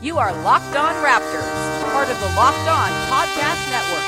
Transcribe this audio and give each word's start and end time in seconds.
You 0.00 0.18
are 0.18 0.32
Locked 0.42 0.76
On 0.76 0.94
Raptors, 1.04 1.92
part 1.92 2.08
of 2.08 2.18
the 2.20 2.26
Locked 2.36 2.68
On 2.68 2.90
Podcast 3.10 3.70
Network. 3.70 4.06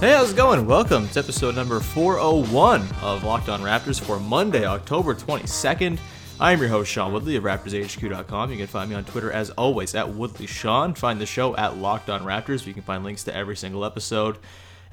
Hey, 0.00 0.12
how's 0.12 0.32
it 0.32 0.36
going? 0.36 0.66
Welcome 0.66 1.08
to 1.08 1.18
episode 1.18 1.54
number 1.54 1.80
401 1.80 2.82
of 3.00 3.24
Locked 3.24 3.48
On 3.48 3.60
Raptors 3.62 4.00
for 4.00 4.20
Monday, 4.20 4.66
October 4.66 5.14
22nd. 5.14 5.98
I 6.40 6.52
am 6.52 6.60
your 6.60 6.68
host, 6.68 6.90
Sean 6.90 7.12
Woodley 7.12 7.36
of 7.36 7.44
RaptorsHQ.com. 7.44 8.50
You 8.50 8.56
can 8.58 8.66
find 8.66 8.90
me 8.90 8.96
on 8.96 9.04
Twitter 9.04 9.30
as 9.30 9.50
always 9.50 9.94
at 9.94 10.06
WoodleySean. 10.06 10.98
Find 10.98 11.20
the 11.20 11.26
show 11.26 11.56
at 11.56 11.78
Locked 11.78 12.10
On 12.10 12.22
Raptors, 12.22 12.66
you 12.66 12.74
can 12.74 12.82
find 12.82 13.04
links 13.04 13.24
to 13.24 13.34
every 13.34 13.56
single 13.56 13.84
episode. 13.84 14.38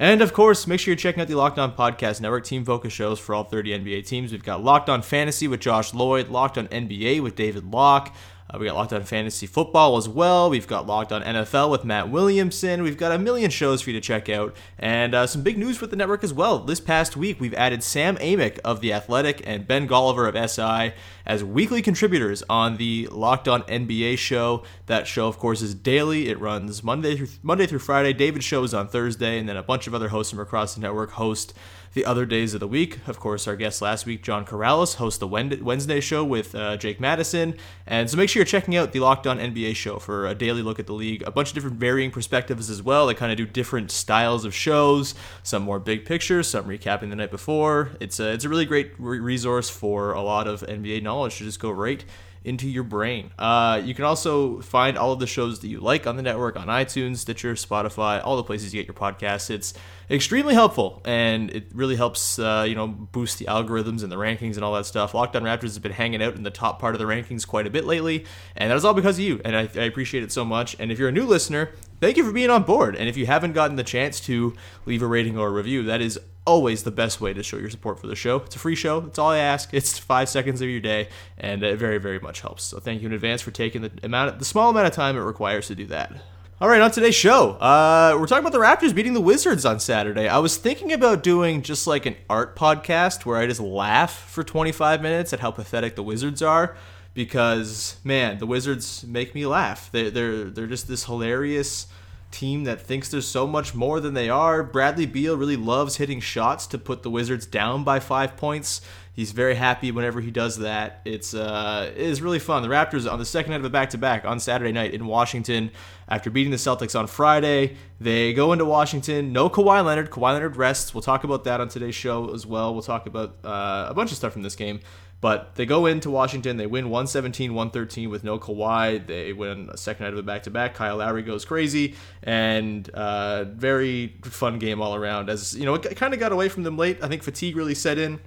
And 0.02 0.24
of 0.24 0.34
course, 0.34 0.66
make 0.66 0.80
sure 0.80 0.94
you're 0.94 0.98
checking 0.98 1.22
out 1.22 1.28
the 1.28 1.36
Locked 1.36 1.60
On 1.60 1.72
Podcast 1.74 2.22
Network 2.22 2.44
team 2.44 2.66
focus 2.66 2.92
shows 2.92 3.20
for 3.20 3.36
all 3.36 3.44
30 3.44 3.84
NBA 3.84 4.08
teams. 4.08 4.32
We've 4.32 4.44
got 4.44 4.64
Locked 4.64 4.90
On 4.90 5.04
Fantasy 5.04 5.48
with 5.48 5.60
Josh 5.60 5.94
Lloyd, 5.94 6.30
Locked 6.30 6.58
On 6.58 6.68
NBA 6.70 7.22
with 7.22 7.36
David 7.36 7.72
Locke. 7.72 8.12
Uh, 8.54 8.58
we 8.60 8.66
got 8.66 8.76
Locked 8.76 8.94
On 8.94 9.04
Fantasy 9.04 9.48
Football 9.48 9.98
as 9.98 10.10
well. 10.10 10.50
We've 10.50 10.68
got 10.68 10.86
Locked 10.86 11.12
On 11.12 11.22
NFL 11.22 11.72
with 11.72 11.86
Matt 11.86 12.10
Williamson. 12.10 12.84
We've 12.84 12.98
got 12.98 13.12
a 13.12 13.20
million 13.20 13.50
shows 13.50 13.82
for 13.82 13.92
you 13.92 14.00
to 14.00 14.02
check 14.02 14.30
out. 14.30 14.56
And 14.78 15.16
uh, 15.16 15.28
some 15.28 15.42
big 15.42 15.58
news 15.58 15.80
with 15.80 15.90
the 15.90 15.96
network 15.96 16.24
as 16.24 16.34
well. 16.34 16.60
This 16.60 16.80
past 16.80 17.16
week, 17.16 17.40
we've 17.40 17.54
added 17.54 17.84
Sam 17.84 18.18
Amick 18.18 18.60
of 18.60 18.82
The 18.82 18.94
Athletic 18.94 19.42
and 19.46 19.68
Ben 19.68 19.88
Golliver 19.88 20.28
of 20.28 20.50
SI 20.50 20.94
as 21.26 21.44
weekly 21.44 21.82
contributors 21.82 22.44
on 22.50 22.78
the 22.78 23.08
Locked 23.12 23.48
On 23.48 23.64
NBA 23.64 24.18
show. 24.18 24.64
That 24.88 25.08
show, 25.08 25.28
of 25.28 25.38
course, 25.38 25.62
is 25.62 25.74
daily. 25.74 26.30
It 26.30 26.40
runs 26.40 26.84
Monday 26.84 27.16
through 27.16 27.28
Monday 27.44 27.68
through 27.68 27.80
Friday. 27.80 28.14
David's 28.14 28.46
show 28.46 28.64
is 28.64 28.74
on 28.74 28.88
Thursday, 28.88 29.40
and 29.40 29.48
then 29.48 29.56
a 29.56 29.64
bunch 29.64 29.88
of 29.88 29.96
other 29.96 30.10
hosts 30.10 30.32
from 30.32 30.40
across 30.40 30.76
the 30.76 30.82
network 30.82 31.12
host 31.12 31.54
the 31.94 32.06
other 32.06 32.26
days 32.26 32.54
of 32.54 32.60
the 32.60 32.68
week. 32.68 33.00
Of 33.08 33.20
course, 33.20 33.48
our 33.48 33.56
guest 33.56 33.82
last 33.82 34.06
week, 34.06 34.24
John 34.24 34.46
Corrales, 34.46 34.96
hosts 34.96 35.20
the 35.20 35.28
Wednesday 35.28 36.00
show 36.00 36.24
with 36.24 36.56
uh, 36.56 36.78
Jake 36.78 37.00
Madison. 37.00 37.56
And 37.86 38.10
so 38.10 38.18
make 38.18 38.30
sure 38.30 38.40
you're 38.40 38.46
checking 38.46 38.76
out 38.76 38.92
the 38.92 39.00
Locked 39.00 39.28
On 39.28 39.38
NBA 39.38 39.76
show 39.76 40.00
for 40.00 40.28
a 40.28 40.36
daily 40.36 40.62
look 40.62 40.80
at 40.80 40.88
the 40.88 40.94
league. 40.94 41.24
A 41.26 41.32
bunch 41.32 41.50
of 41.50 41.56
different 41.56 41.78
varying 41.78 42.12
perspectives 42.12 42.70
as 42.70 42.82
well. 42.82 43.08
They 43.08 43.14
kind 43.14 43.32
of 43.32 43.38
do 43.38 43.46
different 43.46 43.92
styles 43.92 44.46
of 44.46 44.54
shows, 44.54 45.16
some 45.44 45.64
more 45.64 45.80
big 45.80 46.06
pictures, 46.06 46.48
some 46.48 46.66
recapping 46.66 47.10
the 47.10 47.16
night 47.16 47.32
before. 47.32 47.92
It's 48.00 48.20
a, 48.20 48.32
it's 48.32 48.46
a 48.46 48.50
really 48.50 48.66
great 48.66 48.94
re- 48.98 49.20
resource 49.20 49.70
for 49.70 50.14
a 50.14 50.22
lot 50.22 50.48
of 50.48 50.62
NBA 50.62 51.04
knowledge 51.04 51.38
to 51.38 51.44
just 51.44 51.60
go 51.60 51.72
right 51.72 52.04
into 52.44 52.68
your 52.68 52.84
brain. 52.84 53.32
Uh, 53.38 53.82
you 53.84 53.94
can 53.94 54.06
also 54.06 54.62
find 54.62 54.98
all 54.98 55.12
of 55.12 55.20
the 55.20 55.28
shows 55.28 55.60
that 55.60 55.68
you 55.68 55.80
like 55.80 56.08
on 56.08 56.16
the 56.16 56.24
network 56.24 56.58
on 56.58 56.68
iTunes, 56.68 57.18
Stitcher, 57.18 57.54
Spotify, 57.54 58.22
all 58.24 58.36
the 58.36 58.44
places 58.44 58.74
you 58.74 58.82
get 58.82 58.88
your 58.88 58.96
podcasts. 58.96 59.50
It's 59.50 59.74
extremely 60.10 60.54
helpful 60.54 61.02
and 61.06 61.50
it 61.52 61.68
really 61.74 61.96
helps 61.96 62.38
uh, 62.38 62.66
you 62.68 62.76
know 62.76 62.88
boost 62.88 63.40
the 63.40 63.46
algorithms 63.46 64.04
and 64.04 64.12
the 64.12 64.18
rankings 64.18 64.56
and 64.56 64.64
all 64.64 64.74
that 64.74 64.86
stuff. 64.86 65.14
Locked 65.14 65.36
On 65.36 65.44
Raptors 65.44 65.64
has 65.64 65.80
been 65.80 65.92
hanging 65.92 66.22
out 66.22 66.36
in 66.36 66.44
the 66.44 66.52
top 66.52 66.80
part 66.80 66.96
of 66.96 67.00
the 67.00 67.06
rankings 67.06 67.48
quite 67.48 67.68
a 67.68 67.70
bit 67.70 67.86
lately, 67.86 68.26
and 68.56 68.72
that 68.72 68.76
is 68.76 68.84
all 68.84 68.94
because 68.94 69.18
of 69.18 69.24
you, 69.24 69.40
and 69.46 69.56
I, 69.56 69.62
I 69.76 69.84
appreciate 69.84 70.24
it 70.24 70.32
so 70.32 70.44
much. 70.44 70.76
And 70.80 70.92
if 70.92 71.00
you're 71.00 71.10
a 71.10 71.14
new 71.14 71.26
listener, 71.26 71.72
thank 72.00 72.18
you 72.18 72.26
for 72.26 72.32
being 72.32 72.50
on 72.50 72.64
board. 72.64 72.96
And 72.96 73.08
if 73.08 73.16
you 73.16 73.26
haven't 73.26 73.54
gotten 73.54 73.76
the 73.76 73.84
chance 73.84 74.20
to 74.22 74.56
leave 74.86 75.02
a 75.02 75.08
rating 75.08 75.38
or 75.38 75.48
a 75.48 75.52
review, 75.52 75.84
that 75.84 76.02
is 76.02 76.20
always 76.46 76.84
the 76.84 76.92
best 76.92 77.22
way 77.22 77.34
to 77.34 77.44
show 77.44 77.58
your 77.58 77.70
support 77.70 78.00
for 78.00 78.08
the 78.08 78.16
show. 78.16 78.38
It's 78.38 78.56
a 78.56 78.60
free 78.60 78.76
show. 78.76 79.00
That's 79.02 79.20
all 79.20 79.30
I 79.30 79.38
ask. 79.38 79.74
It's 79.82 79.98
five 79.98 80.30
seconds 80.30 80.62
of 80.62 80.70
your 80.70 80.80
day, 80.80 81.10
and 81.38 81.64
it 81.64 81.78
very, 81.78 81.98
very 81.98 82.20
much 82.20 82.42
helps. 82.42 82.64
So 82.64 82.80
thank 82.80 83.02
you 83.02 83.08
in 83.08 83.14
advance 83.14 83.42
for 83.42 83.52
taking 83.52 83.82
the 83.82 83.92
amount, 84.04 84.34
of, 84.34 84.40
the 84.40 84.46
small 84.46 84.70
amount 84.70 84.88
of 84.88 84.94
time 84.94 85.18
it 85.18 85.22
requires 85.22 85.68
to 85.68 85.76
do 85.76 85.86
that. 85.88 86.14
All 86.60 86.70
right, 86.70 86.82
on 86.82 86.92
today's 86.92 87.16
show, 87.16 87.54
uh, 87.54 88.16
we're 88.20 88.28
talking 88.28 88.46
about 88.46 88.52
the 88.52 88.60
Raptors 88.60 88.94
beating 88.94 89.14
the 89.14 89.22
Wizards 89.22 89.66
on 89.66 89.80
Saturday. 89.80 90.28
I 90.28 90.38
was 90.38 90.58
thinking 90.58 90.94
about 90.94 91.24
doing 91.24 91.64
just 91.64 91.88
like 91.88 92.06
an 92.06 92.16
art 92.30 92.56
podcast 92.56 93.26
where 93.26 93.38
I 93.38 93.48
just 93.48 93.60
laugh 93.60 94.30
for 94.30 94.44
25 94.44 95.02
minutes 95.02 95.34
at 95.34 95.40
how 95.40 95.50
pathetic 95.50 95.96
the 95.96 96.04
Wizards 96.04 96.44
are, 96.44 96.78
because 97.16 97.98
man, 98.04 98.38
the 98.38 98.46
Wizards 98.46 99.04
make 99.08 99.34
me 99.34 99.48
laugh. 99.48 99.90
They, 99.92 100.12
they're 100.12 100.46
they're 100.46 100.68
just 100.68 100.88
this 100.88 101.06
hilarious 101.06 101.88
team 102.32 102.64
that 102.64 102.82
thinks 102.82 103.10
there's 103.10 103.28
so 103.28 103.46
much 103.46 103.76
more 103.76 104.00
than 104.00 104.14
they 104.14 104.30
are. 104.30 104.64
Bradley 104.64 105.06
Beal 105.06 105.38
really 105.38 105.58
loves 105.58 105.98
hitting 105.98 106.20
shots 106.20 106.66
to 106.68 106.78
put 106.78 107.04
the 107.04 107.10
Wizards 107.10 107.46
down 107.46 107.84
by 107.84 108.00
five 108.00 108.38
points. 108.38 108.82
He's 109.14 109.34
very 109.34 109.56
happy 109.56 109.92
whenever 109.92 110.22
he 110.22 110.32
does 110.32 110.60
that. 110.60 111.02
It's 111.04 111.34
uh, 111.34 111.92
it 111.94 112.02
is 112.02 112.22
really 112.22 112.40
fun. 112.40 112.64
The 112.64 112.70
Raptors 112.70 113.12
on 113.12 113.20
the 113.20 113.26
second 113.26 113.52
night 113.52 113.60
of 113.60 113.66
a 113.66 113.70
back 113.70 113.90
to 113.90 113.98
back 113.98 114.24
on 114.24 114.40
Saturday 114.40 114.72
night 114.72 114.94
in 114.94 115.06
Washington 115.06 115.72
after 116.08 116.30
beating 116.30 116.52
the 116.52 116.58
Celtics 116.58 116.98
on 116.98 117.08
Friday. 117.08 117.76
They 118.00 118.34
go 118.34 118.54
into 118.54 118.64
Washington. 118.64 119.34
No 119.34 119.50
Kawhi 119.50 119.84
Leonard. 119.84 120.12
Kawhi 120.12 120.34
Leonard 120.34 120.56
rests. 120.56 120.94
We'll 120.94 121.02
talk 121.02 121.26
about 121.26 121.44
that 121.44 121.60
on 121.60 121.68
today's 121.68 121.94
show 121.94 122.34
as 122.34 122.46
well. 122.46 122.74
We'll 122.74 122.84
talk 122.84 123.06
about 123.06 123.36
uh, 123.44 123.88
a 123.90 123.94
bunch 123.94 124.12
of 124.12 124.18
stuff 124.18 124.32
from 124.32 124.44
this 124.44 124.56
game. 124.56 124.80
But 125.22 125.54
they 125.54 125.68
go 125.68 125.86
into 125.86 126.10
Washington, 126.10 126.58
they 126.58 126.66
win 126.66 126.86
117 126.90 127.54
113 127.54 128.10
with 128.10 128.24
no 128.24 128.40
Kawhi. 128.40 129.06
They 129.06 129.34
win 129.34 129.70
a 129.72 129.78
second 129.78 130.06
night 130.06 130.14
of 130.14 130.20
a 130.20 130.24
back 130.24 130.44
to 130.44 130.50
back. 130.50 130.74
Kyle 130.74 130.98
Lowry 130.98 131.22
goes 131.22 131.46
crazy, 131.46 131.96
and 132.24 132.90
uh, 132.90 133.44
very 133.44 134.16
fun 134.24 134.58
game 134.58 134.82
all 134.82 134.96
around. 134.96 135.30
As 135.30 135.56
you 135.56 135.66
know, 135.66 135.76
it 135.76 135.96
kind 135.96 136.16
of 136.16 136.20
got 136.20 136.32
away 136.32 136.50
from 136.50 136.64
them 136.64 136.76
late. 136.76 137.04
I 137.04 137.08
think 137.08 137.22
fatigue 137.22 137.56
really 137.56 137.76
set 137.76 138.00
in. 138.00 138.20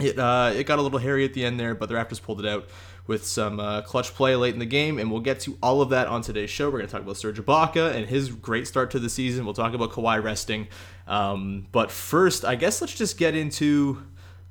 It, 0.00 0.18
uh, 0.18 0.52
it 0.54 0.64
got 0.64 0.78
a 0.78 0.82
little 0.82 0.98
hairy 0.98 1.24
at 1.26 1.34
the 1.34 1.44
end 1.44 1.60
there, 1.60 1.74
but 1.74 1.90
the 1.90 1.94
Raptors 1.96 2.22
pulled 2.22 2.40
it 2.40 2.46
out 2.46 2.68
with 3.06 3.26
some 3.26 3.58
uh, 3.58 3.82
clutch 3.82 4.14
play 4.14 4.36
late 4.36 4.54
in 4.54 4.60
the 4.60 4.66
game, 4.66 4.98
and 4.98 5.10
we'll 5.10 5.20
get 5.20 5.40
to 5.40 5.58
all 5.62 5.82
of 5.82 5.90
that 5.90 6.06
on 6.06 6.22
today's 6.22 6.50
show. 6.50 6.66
We're 6.66 6.78
going 6.78 6.86
to 6.86 6.92
talk 6.92 7.02
about 7.02 7.16
Serge 7.16 7.38
Ibaka 7.38 7.94
and 7.94 8.06
his 8.06 8.30
great 8.30 8.66
start 8.66 8.90
to 8.92 8.98
the 8.98 9.10
season. 9.10 9.44
We'll 9.44 9.54
talk 9.54 9.74
about 9.74 9.90
Kawhi 9.90 10.22
resting. 10.22 10.68
Um, 11.06 11.66
but 11.72 11.90
first, 11.90 12.44
I 12.44 12.54
guess 12.54 12.80
let's 12.80 12.94
just 12.94 13.18
get 13.18 13.34
into 13.34 14.02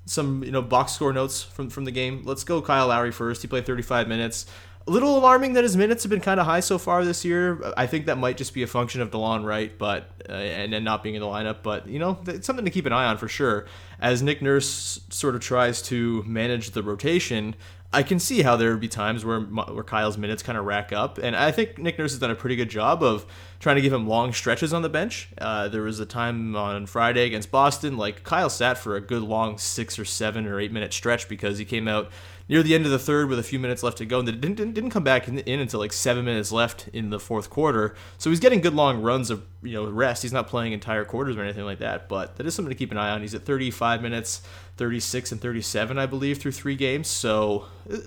some 0.08 0.44
you 0.44 0.52
know 0.52 0.62
box 0.62 0.94
score 0.94 1.14
notes 1.14 1.44
from 1.44 1.70
from 1.70 1.86
the 1.86 1.92
game. 1.92 2.24
Let's 2.26 2.44
go 2.44 2.62
Kyle 2.62 2.88
Lowry 2.88 3.12
first. 3.12 3.42
He 3.42 3.48
played 3.48 3.66
35 3.66 4.08
minutes. 4.08 4.46
A 4.88 4.90
little 4.90 5.18
alarming 5.18 5.52
that 5.54 5.66
his 5.66 5.76
minutes 5.76 6.04
have 6.04 6.10
been 6.10 6.22
kind 6.22 6.40
of 6.40 6.46
high 6.46 6.62
so 6.62 6.78
far 6.78 7.04
this 7.04 7.26
year. 7.26 7.74
I 7.76 7.88
think 7.88 8.06
that 8.06 8.18
might 8.18 8.38
just 8.38 8.54
be 8.54 8.64
a 8.64 8.68
function 8.68 9.02
of 9.02 9.12
Delon 9.12 9.44
Wright, 9.44 9.78
but 9.78 10.10
uh, 10.30 10.32
and 10.32 10.72
then 10.72 10.86
not 10.86 11.04
being 11.04 11.16
in 11.16 11.22
the 11.22 11.28
lineup. 11.28 11.58
But 11.62 11.90
you 11.90 12.00
know, 12.00 12.20
it's 12.26 12.48
something 12.48 12.64
to 12.64 12.72
keep 12.72 12.86
an 12.86 12.94
eye 12.94 13.06
on 13.06 13.18
for 13.18 13.28
sure. 13.28 13.66
As 14.00 14.24
Nick 14.24 14.42
Nurse 14.42 15.02
sort 15.10 15.36
of 15.36 15.42
tries 15.42 15.82
to 15.84 16.24
manage 16.24 16.72
the 16.72 16.84
rotation, 16.84 17.56
I 17.94 18.04
can 18.04 18.20
see 18.20 18.42
how 18.42 18.58
there 18.58 18.72
would 18.72 18.82
be 18.82 18.90
times 18.90 19.24
where 19.24 19.40
where 19.40 19.84
Kyle's 19.84 20.18
minutes 20.18 20.44
kind 20.44 20.58
of 20.58 20.66
rack 20.66 20.92
up, 20.92 21.18
and 21.18 21.36
I 21.36 21.52
think 21.52 21.78
Nick 21.78 21.98
Nurse 21.98 22.12
has 22.12 22.20
done 22.20 22.32
a 22.32 22.36
pretty 22.36 22.58
good 22.58 22.70
job 22.70 23.02
of 23.02 23.26
trying 23.60 23.78
to 23.78 23.82
give 23.82 23.94
him 23.94 24.08
long 24.08 24.34
stretches 24.34 24.74
on 24.74 24.82
the 24.82 24.90
bench. 24.90 25.30
Uh, 25.38 25.70
there 25.70 25.84
was 25.84 26.00
a 26.02 26.06
time 26.06 26.56
on 26.56 26.86
Friday 26.86 27.26
against 27.26 27.50
Boston, 27.50 27.98
like 27.98 28.24
Kyle 28.24 28.50
sat 28.50 28.78
for 28.78 28.98
a 28.98 29.02
good 29.02 29.22
long 29.22 29.58
six 29.58 29.98
or 29.98 30.04
seven 30.04 30.46
or 30.48 30.60
eight 30.60 30.72
minute 30.72 30.92
stretch 30.92 31.30
because 31.30 31.58
he 31.60 31.66
came 31.66 31.88
out 31.88 32.12
near 32.50 32.64
the 32.64 32.74
end 32.74 32.86
of 32.86 32.92
the 32.92 33.00
third 33.00 33.30
with 33.30 33.40
a 33.40 33.44
few 33.44 33.60
minutes 33.60 33.84
left 33.84 33.98
to 33.98 34.06
go, 34.06 34.20
and 34.20 34.28
didn't, 34.28 34.56
didn't, 34.56 34.74
didn't 34.74 34.90
come 34.90 35.04
back 35.04 35.28
in, 35.28 35.40
in, 35.40 35.60
until 35.60 35.80
like 35.80 35.94
seven 35.94 36.26
minutes 36.26 36.52
left 36.52 36.88
in 36.90 37.10
the 37.10 37.20
fourth 37.20 37.50
quarter. 37.50 37.96
So 38.18 38.30
he's 38.30 38.40
getting 38.40 38.62
good 38.62 38.74
long 38.74 39.02
runs 39.02 39.30
of 39.30 39.46
you 39.62 39.74
know 39.74 39.90
rest. 39.90 40.22
He's 40.22 40.34
not 40.34 40.48
playing 40.48 40.74
entire 40.74 41.06
quarters 41.06 41.36
or 41.36 41.44
anything 41.44 41.66
like 41.66 41.80
that, 41.80 42.08
but 42.08 42.38
that 42.38 42.46
is 42.46 42.56
something 42.56 42.72
to 42.72 42.78
keep 42.78 42.92
an 42.92 42.98
eye 42.98 43.10
on. 43.10 43.22
He's 43.22 43.36
at 43.36 43.46
35 43.46 44.02
minutes, 44.02 44.42
36 44.78 45.32
and 45.32 45.42
37, 45.42 45.98
I 45.98 46.06
believe, 46.06 46.40
through 46.40 46.54
three 46.54 46.76
games. 46.76 47.08
So 47.08 47.66
uh, 47.92 47.98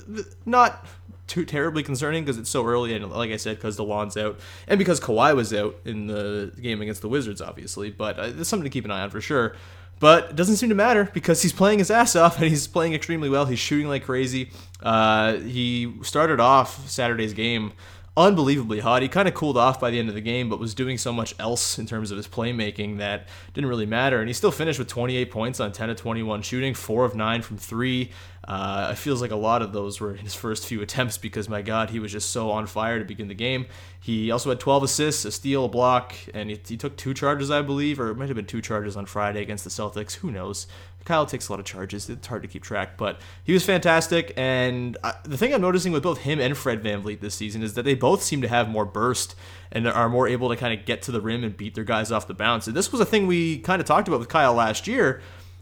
not 0.46 0.86
too 1.30 1.44
terribly 1.44 1.84
concerning 1.84 2.24
because 2.24 2.38
it's 2.38 2.50
so 2.50 2.66
early, 2.66 2.92
and 2.92 3.08
like 3.10 3.30
I 3.30 3.36
said, 3.36 3.56
because 3.56 3.76
the 3.76 3.84
Delon's 3.84 4.16
out, 4.16 4.40
and 4.66 4.78
because 4.78 5.00
Kawhi 5.00 5.34
was 5.34 5.54
out 5.54 5.76
in 5.84 6.08
the 6.08 6.52
game 6.60 6.82
against 6.82 7.02
the 7.02 7.08
Wizards, 7.08 7.40
obviously. 7.40 7.90
But 7.90 8.18
uh, 8.18 8.32
it's 8.36 8.48
something 8.48 8.64
to 8.64 8.70
keep 8.70 8.84
an 8.84 8.90
eye 8.90 9.02
on 9.02 9.10
for 9.10 9.20
sure. 9.20 9.54
But 10.00 10.30
it 10.30 10.36
doesn't 10.36 10.56
seem 10.56 10.70
to 10.70 10.74
matter 10.74 11.10
because 11.12 11.42
he's 11.42 11.52
playing 11.52 11.78
his 11.78 11.90
ass 11.90 12.16
off 12.16 12.36
and 12.40 12.48
he's 12.48 12.66
playing 12.66 12.94
extremely 12.94 13.28
well. 13.28 13.44
He's 13.44 13.58
shooting 13.58 13.86
like 13.86 14.04
crazy. 14.04 14.50
Uh, 14.82 15.34
he 15.34 15.92
started 16.02 16.40
off 16.40 16.88
Saturday's 16.88 17.34
game 17.34 17.72
unbelievably 18.20 18.80
hot. 18.80 19.02
He 19.02 19.08
kind 19.08 19.26
of 19.26 19.34
cooled 19.34 19.56
off 19.56 19.80
by 19.80 19.90
the 19.90 19.98
end 19.98 20.08
of 20.08 20.14
the 20.14 20.20
game, 20.20 20.48
but 20.48 20.58
was 20.58 20.74
doing 20.74 20.98
so 20.98 21.12
much 21.12 21.34
else 21.38 21.78
in 21.78 21.86
terms 21.86 22.10
of 22.10 22.16
his 22.16 22.28
playmaking 22.28 22.98
that 22.98 23.28
didn't 23.54 23.68
really 23.68 23.86
matter. 23.86 24.20
And 24.20 24.28
he 24.28 24.34
still 24.34 24.50
finished 24.50 24.78
with 24.78 24.88
28 24.88 25.30
points 25.30 25.60
on 25.60 25.72
10 25.72 25.90
of 25.90 25.96
21 25.96 26.42
shooting, 26.42 26.74
4 26.74 27.04
of 27.04 27.14
9 27.14 27.42
from 27.42 27.56
3. 27.56 28.10
Uh, 28.46 28.88
it 28.92 28.96
feels 28.96 29.20
like 29.20 29.30
a 29.30 29.36
lot 29.36 29.62
of 29.62 29.72
those 29.72 30.00
were 30.00 30.14
his 30.14 30.34
first 30.34 30.66
few 30.66 30.82
attempts 30.82 31.18
because, 31.18 31.48
my 31.48 31.62
God, 31.62 31.90
he 31.90 31.98
was 31.98 32.10
just 32.10 32.30
so 32.30 32.50
on 32.50 32.66
fire 32.66 32.98
to 32.98 33.04
begin 33.04 33.28
the 33.28 33.34
game. 33.34 33.66
He 34.00 34.30
also 34.30 34.48
had 34.48 34.60
12 34.60 34.84
assists, 34.84 35.24
a 35.24 35.32
steal, 35.32 35.66
a 35.66 35.68
block, 35.68 36.14
and 36.32 36.50
he, 36.50 36.60
he 36.66 36.76
took 36.76 36.96
two 36.96 37.14
charges, 37.14 37.50
I 37.50 37.62
believe, 37.62 38.00
or 38.00 38.10
it 38.10 38.16
might 38.16 38.28
have 38.28 38.36
been 38.36 38.46
two 38.46 38.62
charges 38.62 38.96
on 38.96 39.06
Friday 39.06 39.42
against 39.42 39.64
the 39.64 39.70
Celtics. 39.70 40.14
Who 40.14 40.30
knows? 40.30 40.66
Kyle 41.04 41.26
takes 41.26 41.48
a 41.48 41.52
lot 41.52 41.58
of 41.60 41.66
charges. 41.66 42.08
It's 42.08 42.26
hard 42.26 42.42
to 42.42 42.48
keep 42.48 42.62
track, 42.62 42.96
but 42.96 43.20
he 43.42 43.52
was 43.52 43.64
fantastic. 43.64 44.32
And 44.36 44.96
uh, 45.02 45.12
the 45.24 45.36
thing 45.36 45.52
I'm 45.54 45.60
noticing 45.60 45.92
with 45.92 46.02
both 46.02 46.18
him 46.18 46.38
and 46.38 46.56
Fred 46.56 46.82
Van 46.82 47.02
VanVleet 47.02 47.20
this 47.20 47.34
season 47.34 47.62
is 47.62 47.74
that 47.74 47.84
they 47.84 47.94
both 47.94 48.22
seem 48.22 48.42
to 48.42 48.48
have 48.48 48.68
more 48.68 48.84
burst 48.84 49.34
and 49.72 49.86
are 49.86 50.08
more 50.08 50.28
able 50.28 50.48
to 50.48 50.56
kind 50.56 50.78
of 50.78 50.84
get 50.84 51.02
to 51.02 51.12
the 51.12 51.20
rim 51.20 51.44
and 51.44 51.56
beat 51.56 51.74
their 51.74 51.84
guys 51.84 52.10
off 52.10 52.26
the 52.26 52.34
bounce. 52.34 52.66
And 52.66 52.76
this 52.76 52.92
was 52.92 53.00
a 53.00 53.04
thing 53.04 53.26
we 53.26 53.58
kind 53.58 53.80
of 53.80 53.86
talked 53.86 54.08
about 54.08 54.20
with 54.20 54.28
Kyle 54.28 54.54
last 54.54 54.86
year 54.86 55.20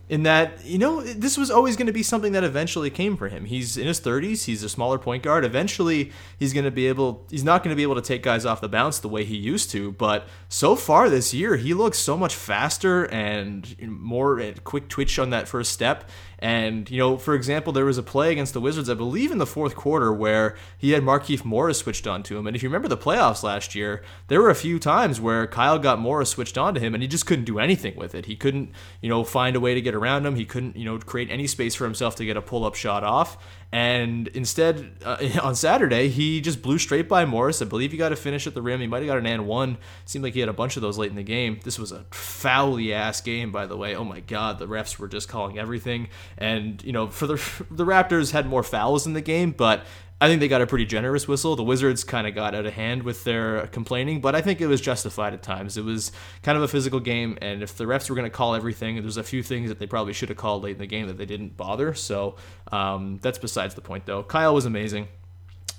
in 0.09 0.23
that 0.23 0.65
you 0.65 0.79
know 0.79 1.03
this 1.03 1.37
was 1.37 1.51
always 1.51 1.77
going 1.77 1.87
to 1.87 1.93
be 1.93 2.03
something 2.03 2.33
that 2.33 2.45
eventually 2.45 2.91
came 2.91 3.17
for 3.17 3.29
him. 3.29 3.45
He's 3.45 3.77
in 3.77 3.87
his 3.87 4.01
30s. 4.01 4.45
He's 4.45 4.63
a 4.63 4.69
smaller 4.69 4.99
point 4.99 5.23
guard. 5.23 5.45
Eventually, 5.45 6.13
he's 6.39 6.53
going 6.53 6.65
to 6.65 6.71
be 6.71 6.87
able. 6.87 7.27
He's 7.31 7.45
not 7.45 7.63
going 7.63 7.71
to 7.71 7.77
be 7.77 7.83
able 7.83 7.97
to 7.97 8.03
take 8.03 8.23
guys 8.23 8.47
off 8.47 8.61
the 8.61 8.69
bounce 8.69 8.99
the 8.99 9.09
way 9.09 9.25
he 9.25 9.37
used 9.37 9.71
to. 9.71 9.93
But 9.93 10.27
so 10.49 10.77
far 10.77 11.11
this 11.11 11.35
year, 11.35 11.57
he 11.57 11.75
looks 11.75 11.99
so 11.99 12.17
much 12.17 12.35
faster 12.35 13.05
and 13.05 13.77
more 13.81 14.53
quick 14.65 14.89
twitch 14.89 15.19
on 15.19 15.31
that 15.31 15.49
first 15.49 15.73
step. 15.73 16.09
And, 16.39 16.89
you 16.91 16.99
know, 16.99 17.17
for 17.17 17.35
example, 17.35 17.73
there 17.73 17.85
was 17.85 17.99
a 17.99 18.03
play 18.03 18.31
against 18.31 18.55
the 18.55 18.61
Wizards, 18.61 18.89
I 18.89 18.95
believe 18.95 19.33
in 19.33 19.39
the 19.39 19.47
fourth 19.47 19.75
quarter, 19.75 20.13
where 20.13 20.57
he 20.77 20.93
had 20.93 21.03
Markieff 21.03 21.45
Morris 21.45 21.79
switched 21.79 22.07
on 22.07 22.23
to 22.25 22.39
him. 22.39 22.47
And 22.47 22.55
if 22.55 22.63
you 22.63 22.69
remember 22.69 22.89
the 22.89 22.97
playoffs 22.97 23.43
last 23.43 23.75
year, 23.75 24.03
there 24.29 24.41
were 24.41 24.51
a 24.51 24.55
few 24.55 24.79
times 24.79 25.21
where 25.21 25.47
Kyle 25.47 25.79
got 25.79 25.99
Morris 25.99 26.31
switched 26.31 26.57
on 26.57 26.75
to 26.75 26.81
him 26.81 26.95
and 26.95 27.03
he 27.03 27.09
just 27.09 27.27
couldn't 27.27 27.45
do 27.45 27.59
anything 27.59 27.97
with 27.97 28.15
it. 28.15 28.27
He 28.27 28.37
couldn't, 28.37 28.71
you 29.01 29.09
know, 29.09 29.25
find 29.25 29.57
a 29.57 29.61
way 29.61 29.75
to 29.75 29.81
get 29.81 29.95
around 29.95 30.27
him. 30.27 30.37
He 30.37 30.45
couldn't, 30.45 30.77
you 30.77 30.85
know, 30.85 30.99
create 30.99 31.31
any 31.31 31.47
space 31.47 31.75
for 31.75 31.85
himself 31.85 32.15
to 32.17 32.25
get 32.25 32.37
a 32.37 32.43
pull 32.43 32.65
up 32.65 32.77
shot 32.77 33.03
off. 33.03 33.37
And 33.71 34.29
instead, 34.29 34.97
uh, 35.05 35.19
on 35.43 35.55
Saturday, 35.55 36.09
he 36.09 36.41
just 36.41 36.63
blew 36.63 36.79
straight 36.79 37.09
by 37.09 37.25
Morris. 37.25 37.61
I 37.61 37.67
believe 37.67 37.93
he 37.93 37.99
got 37.99 38.13
a 38.13 38.17
finish 38.17 38.47
at 38.47 38.55
the 38.55 38.63
rim. 38.63 38.81
He 38.81 38.87
might 38.87 38.99
have 38.99 39.07
got 39.07 39.19
an 39.19 39.27
and 39.27 39.47
one. 39.47 39.79
Seemed 40.05 40.25
like 40.25 40.35
he 40.35 40.41
had 40.41 40.49
a 40.49 40.55
bunch 40.55 40.77
of 40.77 40.83
those 40.83 40.97
late 40.97 41.11
in 41.11 41.17
the 41.17 41.23
game. 41.23 41.61
This 41.65 41.79
was 41.79 41.93
a 41.93 42.05
foully 42.11 42.95
ass 42.95 43.21
game, 43.21 43.53
by 43.53 43.67
the 43.67 43.77
way. 43.77 43.95
Oh 43.95 44.05
my 44.05 44.21
God, 44.21 44.59
the 44.59 44.67
refs 44.67 44.99
were 44.99 45.09
just 45.09 45.29
calling 45.29 45.59
everything. 45.59 46.09
And 46.37 46.83
you 46.85 46.93
know, 46.93 47.09
for 47.09 47.27
the 47.27 47.35
the 47.71 47.87
Raptors 47.87 48.33
had 48.33 48.47
more 48.47 48.63
fouls 48.63 49.07
in 49.07 49.13
the 49.15 49.21
game, 49.21 49.53
but 49.53 49.85
I 50.21 50.27
think 50.27 50.41
they 50.41 50.49
got 50.49 50.61
a 50.61 50.67
pretty 50.67 50.85
generous 50.85 51.29
whistle. 51.29 51.55
The 51.55 51.63
Wizards 51.63 52.03
kind 52.03 52.27
of 52.27 52.35
got 52.35 52.53
out 52.53 52.67
of 52.67 52.73
hand 52.73 53.05
with 53.05 53.23
their 53.23 53.69
complaining, 53.69 54.21
but 54.21 54.35
I 54.35 54.41
think 54.41 54.61
it 54.61 54.67
was 54.67 54.81
justified 54.81 55.33
at 55.33 55.45
times. 55.45 55.77
It 55.77 55.85
was 55.85 56.11
kind 56.43 56.59
of 56.59 56.65
a 56.65 56.69
physical 56.69 56.99
game, 56.99 57.39
and 57.41 57.63
if 57.63 57.77
the 57.77 57.85
refs 57.85 58.11
were 58.11 58.17
going 58.17 58.29
to 58.29 58.37
call 58.37 58.57
everything, 58.57 59.01
there's 59.01 59.17
a 59.17 59.23
few 59.23 59.45
things 59.45 59.69
that 59.69 59.79
they 59.79 59.87
probably 59.87 60.13
should 60.13 60.29
have 60.29 60.39
called 60.39 60.65
late 60.65 60.73
in 60.73 60.79
the 60.79 60.87
game 60.87 61.07
that 61.07 61.19
they 61.19 61.27
didn't 61.27 61.57
bother. 61.57 61.95
So 61.95 62.35
um, 62.73 63.21
that's 63.23 63.39
besides 63.39 63.77
the 63.77 63.81
point, 63.81 64.07
though. 64.07 64.25
Kyle 64.25 64.55
was 64.55 64.67
amazing. 64.67 65.07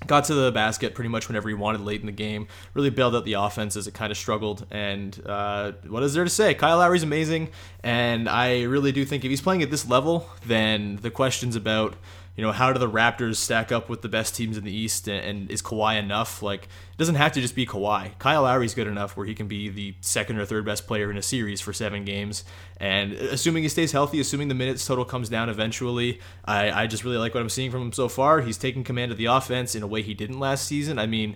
Got 0.07 0.25
to 0.25 0.33
the 0.33 0.51
basket 0.51 0.95
pretty 0.95 1.09
much 1.09 1.27
whenever 1.27 1.49
he 1.49 1.55
wanted 1.55 1.81
late 1.81 1.99
in 1.99 2.05
the 2.05 2.11
game. 2.11 2.47
Really 2.73 2.89
bailed 2.89 3.15
out 3.15 3.25
the 3.25 3.33
offense 3.33 3.75
as 3.75 3.85
it 3.85 3.93
kind 3.93 4.11
of 4.11 4.17
struggled. 4.17 4.65
And 4.71 5.21
uh, 5.25 5.73
what 5.87 6.03
is 6.03 6.13
there 6.13 6.23
to 6.23 6.29
say? 6.29 6.53
Kyle 6.53 6.77
Lowry's 6.77 7.03
amazing, 7.03 7.49
and 7.83 8.29
I 8.29 8.63
really 8.63 8.91
do 8.91 9.03
think 9.03 9.25
if 9.25 9.29
he's 9.29 9.41
playing 9.41 9.61
at 9.61 9.71
this 9.71 9.87
level, 9.87 10.29
then 10.45 10.99
the 11.01 11.11
questions 11.11 11.55
about 11.55 11.95
you 12.35 12.43
know, 12.43 12.51
how 12.51 12.71
do 12.71 12.79
the 12.79 12.89
Raptors 12.89 13.35
stack 13.35 13.71
up 13.71 13.89
with 13.89 14.01
the 14.01 14.07
best 14.07 14.35
teams 14.35 14.57
in 14.57 14.63
the 14.63 14.71
East? 14.71 15.07
And, 15.07 15.25
and, 15.25 15.51
is 15.51 15.61
Kawhi 15.61 15.99
enough? 15.99 16.41
Like, 16.41 16.63
it 16.63 16.97
doesn't 16.97 17.15
have 17.15 17.33
to 17.33 17.41
just 17.41 17.55
be 17.55 17.65
Kawhi. 17.65 18.17
Kyle 18.17 18.43
Lowry's 18.43 18.73
good 18.73 18.87
enough 18.87 19.17
where 19.17 19.25
he 19.25 19.35
can 19.35 19.47
be 19.47 19.69
the 19.69 19.95
second 20.01 20.37
or 20.37 20.45
third 20.45 20.65
best 20.65 20.87
player 20.87 21.11
in 21.11 21.17
a 21.17 21.21
series 21.21 21.59
for 21.59 21.73
seven 21.73 22.05
games. 22.05 22.45
And 22.77 23.13
assuming 23.13 23.63
he 23.63 23.69
stays 23.69 23.91
healthy, 23.91 24.19
assuming 24.19 24.47
the 24.47 24.55
minutes 24.55 24.85
total 24.85 25.03
comes 25.03 25.27
down 25.27 25.49
eventually, 25.49 26.21
I, 26.45 26.71
I 26.71 26.87
just 26.87 27.03
really 27.03 27.17
like 27.17 27.33
what 27.33 27.41
I'm 27.41 27.49
seeing 27.49 27.71
from 27.71 27.81
him 27.81 27.91
so 27.91 28.07
far. 28.07 28.41
He's 28.41 28.57
taking 28.57 28.83
command 28.83 29.11
of 29.11 29.17
the 29.17 29.25
offense 29.25 29.75
in 29.75 29.83
a 29.83 29.87
way 29.87 30.01
he 30.01 30.13
didn't 30.13 30.39
last 30.39 30.65
season. 30.65 30.97
I 30.97 31.07
mean, 31.07 31.35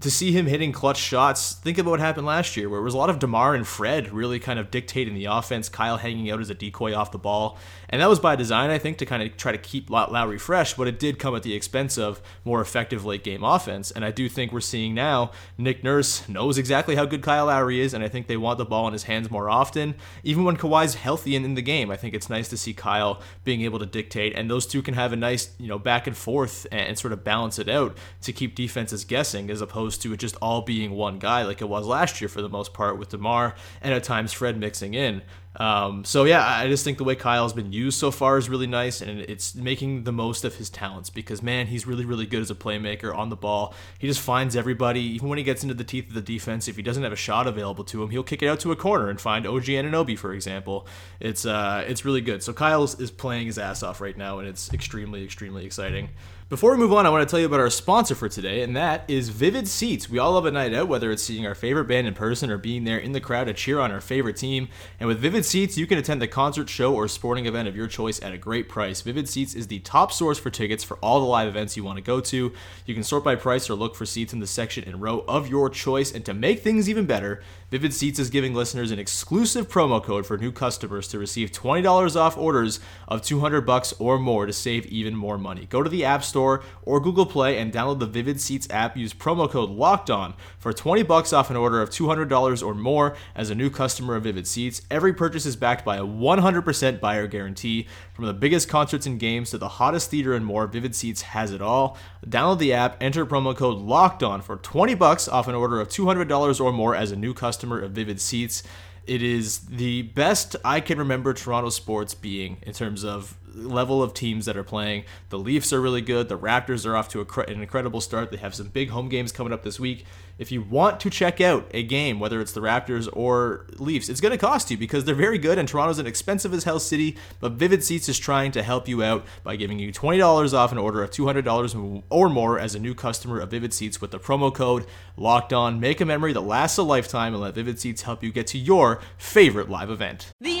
to 0.00 0.10
see 0.10 0.32
him 0.32 0.46
hitting 0.46 0.72
clutch 0.72 0.98
shots, 0.98 1.54
think 1.54 1.78
about 1.78 1.92
what 1.92 2.00
happened 2.00 2.26
last 2.26 2.56
year, 2.56 2.68
where 2.68 2.80
it 2.80 2.82
was 2.82 2.94
a 2.94 2.98
lot 2.98 3.10
of 3.10 3.20
DeMar 3.20 3.54
and 3.54 3.66
Fred 3.66 4.12
really 4.12 4.40
kind 4.40 4.58
of 4.58 4.70
dictating 4.70 5.14
the 5.14 5.26
offense, 5.26 5.68
Kyle 5.68 5.98
hanging 5.98 6.30
out 6.30 6.40
as 6.40 6.50
a 6.50 6.54
decoy 6.54 6.94
off 6.94 7.12
the 7.12 7.18
ball. 7.18 7.56
And 7.88 8.02
that 8.02 8.08
was 8.08 8.18
by 8.18 8.34
design, 8.34 8.70
I 8.70 8.78
think, 8.78 8.98
to 8.98 9.06
kind 9.06 9.22
of 9.22 9.36
try 9.36 9.52
to 9.52 9.58
keep 9.58 9.88
Lowry 9.88 10.38
fresh, 10.38 10.74
but 10.74 10.88
it 10.88 10.98
did 10.98 11.20
come 11.20 11.36
at 11.36 11.44
the 11.44 11.54
expense 11.54 11.96
of 11.96 12.20
more 12.44 12.60
effective 12.60 13.04
late 13.04 13.22
game 13.22 13.44
offense. 13.44 13.92
And 13.92 14.04
I 14.04 14.10
do 14.10 14.28
think 14.28 14.52
we're 14.52 14.60
seeing 14.60 14.94
now 14.94 15.30
Nick 15.56 15.84
Nurse 15.84 16.28
knows 16.28 16.58
exactly 16.58 16.96
how 16.96 17.04
good 17.04 17.22
Kyle 17.22 17.46
Lowry 17.46 17.80
is, 17.80 17.94
and 17.94 18.02
I 18.02 18.08
think 18.08 18.26
they 18.26 18.36
want 18.36 18.58
the 18.58 18.64
ball 18.64 18.88
in 18.88 18.94
his 18.94 19.04
hands 19.04 19.30
more 19.30 19.48
often. 19.48 19.94
Even 20.24 20.42
when 20.42 20.56
Kawhi's 20.56 20.96
healthy 20.96 21.36
and 21.36 21.44
in 21.44 21.54
the 21.54 21.62
game, 21.62 21.92
I 21.92 21.96
think 21.96 22.14
it's 22.14 22.28
nice 22.28 22.48
to 22.48 22.56
see 22.56 22.74
Kyle 22.74 23.22
being 23.44 23.60
able 23.60 23.78
to 23.78 23.86
dictate, 23.86 24.34
and 24.34 24.50
those 24.50 24.66
two 24.66 24.82
can 24.82 24.94
have 24.94 25.12
a 25.12 25.16
nice, 25.16 25.54
you 25.58 25.68
know, 25.68 25.78
back 25.78 26.08
and 26.08 26.16
forth 26.16 26.66
and, 26.72 26.98
sort 26.98 27.12
of 27.12 27.24
balance 27.24 27.58
it 27.58 27.68
out 27.68 27.96
to 28.22 28.32
keep 28.32 28.54
defenses 28.54 29.04
guessing 29.04 29.50
as 29.50 29.60
opposed 29.60 29.83
to 29.98 30.12
it 30.12 30.18
just 30.18 30.36
all 30.42 30.62
being 30.62 30.92
one 30.92 31.18
guy 31.18 31.42
like 31.42 31.60
it 31.60 31.68
was 31.68 31.86
last 31.86 32.20
year 32.20 32.28
for 32.28 32.42
the 32.42 32.48
most 32.48 32.72
part 32.72 32.98
with 32.98 33.10
DeMar 33.10 33.54
and 33.82 33.94
at 33.94 34.04
times 34.04 34.32
Fred 34.32 34.58
mixing 34.58 34.94
in. 34.94 35.22
Um, 35.56 36.04
so 36.04 36.24
yeah, 36.24 36.44
I 36.44 36.66
just 36.66 36.82
think 36.82 36.98
the 36.98 37.04
way 37.04 37.14
Kyle's 37.14 37.52
been 37.52 37.72
used 37.72 37.98
so 37.98 38.10
far 38.10 38.38
is 38.38 38.48
really 38.48 38.66
nice, 38.66 39.00
and 39.00 39.20
it's 39.20 39.54
making 39.54 40.02
the 40.02 40.10
most 40.10 40.44
of 40.44 40.56
his 40.56 40.68
talents 40.68 41.10
because 41.10 41.42
man, 41.42 41.68
he's 41.68 41.86
really 41.86 42.04
really 42.04 42.26
good 42.26 42.42
as 42.42 42.50
a 42.50 42.54
playmaker 42.54 43.16
on 43.16 43.28
the 43.28 43.36
ball. 43.36 43.74
He 43.98 44.08
just 44.08 44.20
finds 44.20 44.56
everybody, 44.56 45.00
even 45.00 45.28
when 45.28 45.38
he 45.38 45.44
gets 45.44 45.62
into 45.62 45.74
the 45.74 45.84
teeth 45.84 46.08
of 46.08 46.14
the 46.14 46.22
defense. 46.22 46.66
If 46.66 46.76
he 46.76 46.82
doesn't 46.82 47.02
have 47.02 47.12
a 47.12 47.16
shot 47.16 47.46
available 47.46 47.84
to 47.84 48.02
him, 48.02 48.10
he'll 48.10 48.24
kick 48.24 48.42
it 48.42 48.48
out 48.48 48.60
to 48.60 48.72
a 48.72 48.76
corner 48.76 49.08
and 49.08 49.20
find 49.20 49.46
OG 49.46 49.64
Anunoby, 49.64 50.18
for 50.18 50.32
example. 50.32 50.88
It's 51.20 51.46
uh, 51.46 51.84
it's 51.86 52.04
really 52.04 52.20
good. 52.20 52.42
So 52.42 52.52
Kyle 52.52 52.82
is 52.82 53.10
playing 53.12 53.46
his 53.46 53.58
ass 53.58 53.82
off 53.82 54.00
right 54.00 54.16
now, 54.16 54.40
and 54.40 54.48
it's 54.48 54.72
extremely 54.72 55.22
extremely 55.24 55.64
exciting. 55.64 56.08
Before 56.50 56.72
we 56.72 56.76
move 56.76 56.92
on, 56.92 57.06
I 57.06 57.08
want 57.08 57.26
to 57.26 57.30
tell 57.30 57.40
you 57.40 57.46
about 57.46 57.60
our 57.60 57.70
sponsor 57.70 58.14
for 58.14 58.28
today, 58.28 58.62
and 58.62 58.76
that 58.76 59.08
is 59.08 59.30
Vivid 59.30 59.66
Seats. 59.66 60.10
We 60.10 60.18
all 60.18 60.32
love 60.32 60.44
a 60.44 60.50
night 60.50 60.74
out, 60.74 60.88
whether 60.88 61.10
it's 61.10 61.22
seeing 61.22 61.46
our 61.46 61.54
favorite 61.54 61.86
band 61.86 62.06
in 62.06 62.12
person 62.12 62.50
or 62.50 62.58
being 62.58 62.84
there 62.84 62.98
in 62.98 63.12
the 63.12 63.20
crowd 63.20 63.44
to 63.44 63.54
cheer 63.54 63.80
on 63.80 63.90
our 63.90 64.02
favorite 64.02 64.36
team. 64.36 64.68
And 65.00 65.08
with 65.08 65.20
Vivid 65.20 65.46
Seats, 65.46 65.78
you 65.78 65.86
can 65.86 65.96
attend 65.96 66.20
the 66.20 66.28
concert, 66.28 66.68
show, 66.68 66.94
or 66.94 67.08
sporting 67.08 67.46
event 67.46 67.66
of 67.66 67.74
your 67.74 67.86
choice 67.86 68.22
at 68.22 68.34
a 68.34 68.36
great 68.36 68.68
price. 68.68 69.00
Vivid 69.00 69.26
Seats 69.26 69.54
is 69.54 69.68
the 69.68 69.78
top 69.78 70.12
source 70.12 70.38
for 70.38 70.50
tickets 70.50 70.84
for 70.84 70.98
all 70.98 71.18
the 71.18 71.26
live 71.26 71.48
events 71.48 71.78
you 71.78 71.82
want 71.82 71.96
to 71.96 72.02
go 72.02 72.20
to. 72.20 72.52
You 72.84 72.94
can 72.94 73.04
sort 73.04 73.24
by 73.24 73.36
price 73.36 73.70
or 73.70 73.74
look 73.74 73.96
for 73.96 74.04
seats 74.04 74.34
in 74.34 74.40
the 74.40 74.46
section 74.46 74.84
and 74.84 75.00
row 75.00 75.24
of 75.26 75.48
your 75.48 75.70
choice. 75.70 76.12
And 76.12 76.26
to 76.26 76.34
make 76.34 76.60
things 76.60 76.90
even 76.90 77.06
better, 77.06 77.42
Vivid 77.74 77.92
Seats 77.92 78.20
is 78.20 78.30
giving 78.30 78.54
listeners 78.54 78.92
an 78.92 79.00
exclusive 79.00 79.68
promo 79.68 80.00
code 80.00 80.24
for 80.24 80.38
new 80.38 80.52
customers 80.52 81.08
to 81.08 81.18
receive 81.18 81.50
$20 81.50 82.14
off 82.14 82.38
orders 82.38 82.78
of 83.08 83.20
200 83.20 83.62
bucks 83.62 83.92
or 83.98 84.16
more 84.16 84.46
to 84.46 84.52
save 84.52 84.86
even 84.86 85.16
more 85.16 85.36
money. 85.36 85.66
Go 85.66 85.82
to 85.82 85.90
the 85.90 86.04
App 86.04 86.22
Store 86.22 86.62
or 86.82 87.00
Google 87.00 87.26
Play 87.26 87.58
and 87.58 87.72
download 87.72 87.98
the 87.98 88.06
Vivid 88.06 88.40
Seats 88.40 88.68
app. 88.70 88.96
Use 88.96 89.12
promo 89.12 89.50
code 89.50 89.70
Locked 89.70 90.08
On 90.08 90.34
for 90.56 90.72
20 90.72 91.02
bucks 91.02 91.32
off 91.32 91.50
an 91.50 91.56
order 91.56 91.82
of 91.82 91.90
$200 91.90 92.64
or 92.64 92.74
more 92.74 93.16
as 93.34 93.50
a 93.50 93.56
new 93.56 93.68
customer 93.68 94.14
of 94.14 94.22
Vivid 94.22 94.46
Seats. 94.46 94.82
Every 94.88 95.12
purchase 95.12 95.44
is 95.44 95.56
backed 95.56 95.84
by 95.84 95.96
a 95.96 96.04
100% 96.04 97.00
buyer 97.00 97.26
guarantee. 97.26 97.88
From 98.12 98.26
the 98.26 98.34
biggest 98.34 98.68
concerts 98.68 99.04
and 99.04 99.18
games 99.18 99.50
to 99.50 99.58
the 99.58 99.66
hottest 99.66 100.12
theater 100.12 100.34
and 100.34 100.46
more, 100.46 100.68
Vivid 100.68 100.94
Seats 100.94 101.22
has 101.22 101.50
it 101.50 101.60
all. 101.60 101.98
Download 102.24 102.60
the 102.60 102.72
app, 102.72 102.96
enter 103.02 103.26
promo 103.26 103.56
code 103.56 103.78
Locked 103.78 104.22
On 104.22 104.40
for 104.40 104.58
20 104.58 104.94
bucks 104.94 105.26
off 105.26 105.48
an 105.48 105.56
order 105.56 105.80
of 105.80 105.88
$200 105.88 106.60
or 106.60 106.72
more 106.72 106.94
as 106.94 107.10
a 107.10 107.16
new 107.16 107.34
customer 107.34 107.63
of 107.72 107.92
Vivid 107.92 108.20
Seats. 108.20 108.62
It 109.06 109.22
is 109.22 109.60
the 109.60 110.02
best 110.02 110.56
I 110.64 110.80
can 110.80 110.98
remember 110.98 111.34
Toronto 111.34 111.70
sports 111.70 112.14
being 112.14 112.58
in 112.62 112.72
terms 112.72 113.04
of 113.04 113.36
level 113.54 114.02
of 114.02 114.14
teams 114.14 114.46
that 114.46 114.56
are 114.56 114.64
playing. 114.64 115.04
The 115.28 115.38
Leafs 115.38 115.72
are 115.72 115.80
really 115.80 116.02
good. 116.02 116.28
The 116.28 116.38
Raptors 116.38 116.86
are 116.86 116.96
off 116.96 117.08
to 117.10 117.20
a, 117.20 117.40
an 117.42 117.60
incredible 117.60 118.00
start. 118.00 118.30
They 118.30 118.36
have 118.38 118.54
some 118.54 118.68
big 118.68 118.90
home 118.90 119.08
games 119.08 119.32
coming 119.32 119.52
up 119.52 119.62
this 119.62 119.80
week 119.80 120.04
if 120.38 120.50
you 120.50 120.62
want 120.62 121.00
to 121.00 121.10
check 121.10 121.40
out 121.40 121.70
a 121.72 121.82
game, 121.82 122.18
whether 122.18 122.40
it's 122.40 122.52
the 122.52 122.60
Raptors 122.60 123.08
or 123.12 123.66
Leafs, 123.78 124.08
it's 124.08 124.20
going 124.20 124.32
to 124.32 124.38
cost 124.38 124.70
you 124.70 124.76
because 124.76 125.04
they're 125.04 125.14
very 125.14 125.38
good 125.38 125.58
and 125.58 125.68
Toronto's 125.68 125.98
an 125.98 126.06
expensive 126.06 126.52
as 126.52 126.64
hell 126.64 126.80
city. 126.80 127.16
But 127.40 127.52
Vivid 127.52 127.84
Seats 127.84 128.08
is 128.08 128.18
trying 128.18 128.52
to 128.52 128.62
help 128.62 128.88
you 128.88 129.02
out 129.02 129.24
by 129.42 129.56
giving 129.56 129.78
you 129.78 129.92
$20 129.92 130.52
off 130.52 130.72
an 130.72 130.78
order 130.78 131.02
of 131.02 131.10
$200 131.10 132.02
or 132.10 132.28
more 132.28 132.58
as 132.58 132.74
a 132.74 132.80
new 132.80 132.94
customer 132.94 133.40
of 133.40 133.50
Vivid 133.50 133.72
Seats 133.72 134.00
with 134.00 134.10
the 134.10 134.18
promo 134.18 134.52
code 134.52 134.86
Locked 135.16 135.52
On. 135.52 135.78
Make 135.78 136.00
a 136.00 136.04
memory 136.04 136.32
that 136.32 136.40
lasts 136.40 136.78
a 136.78 136.82
lifetime 136.82 137.34
and 137.34 137.42
let 137.42 137.54
Vivid 137.54 137.78
Seats 137.78 138.02
help 138.02 138.22
you 138.22 138.32
get 138.32 138.46
to 138.48 138.58
your 138.58 139.00
favorite 139.16 139.70
live 139.70 139.90
event. 139.90 140.32
The 140.40 140.60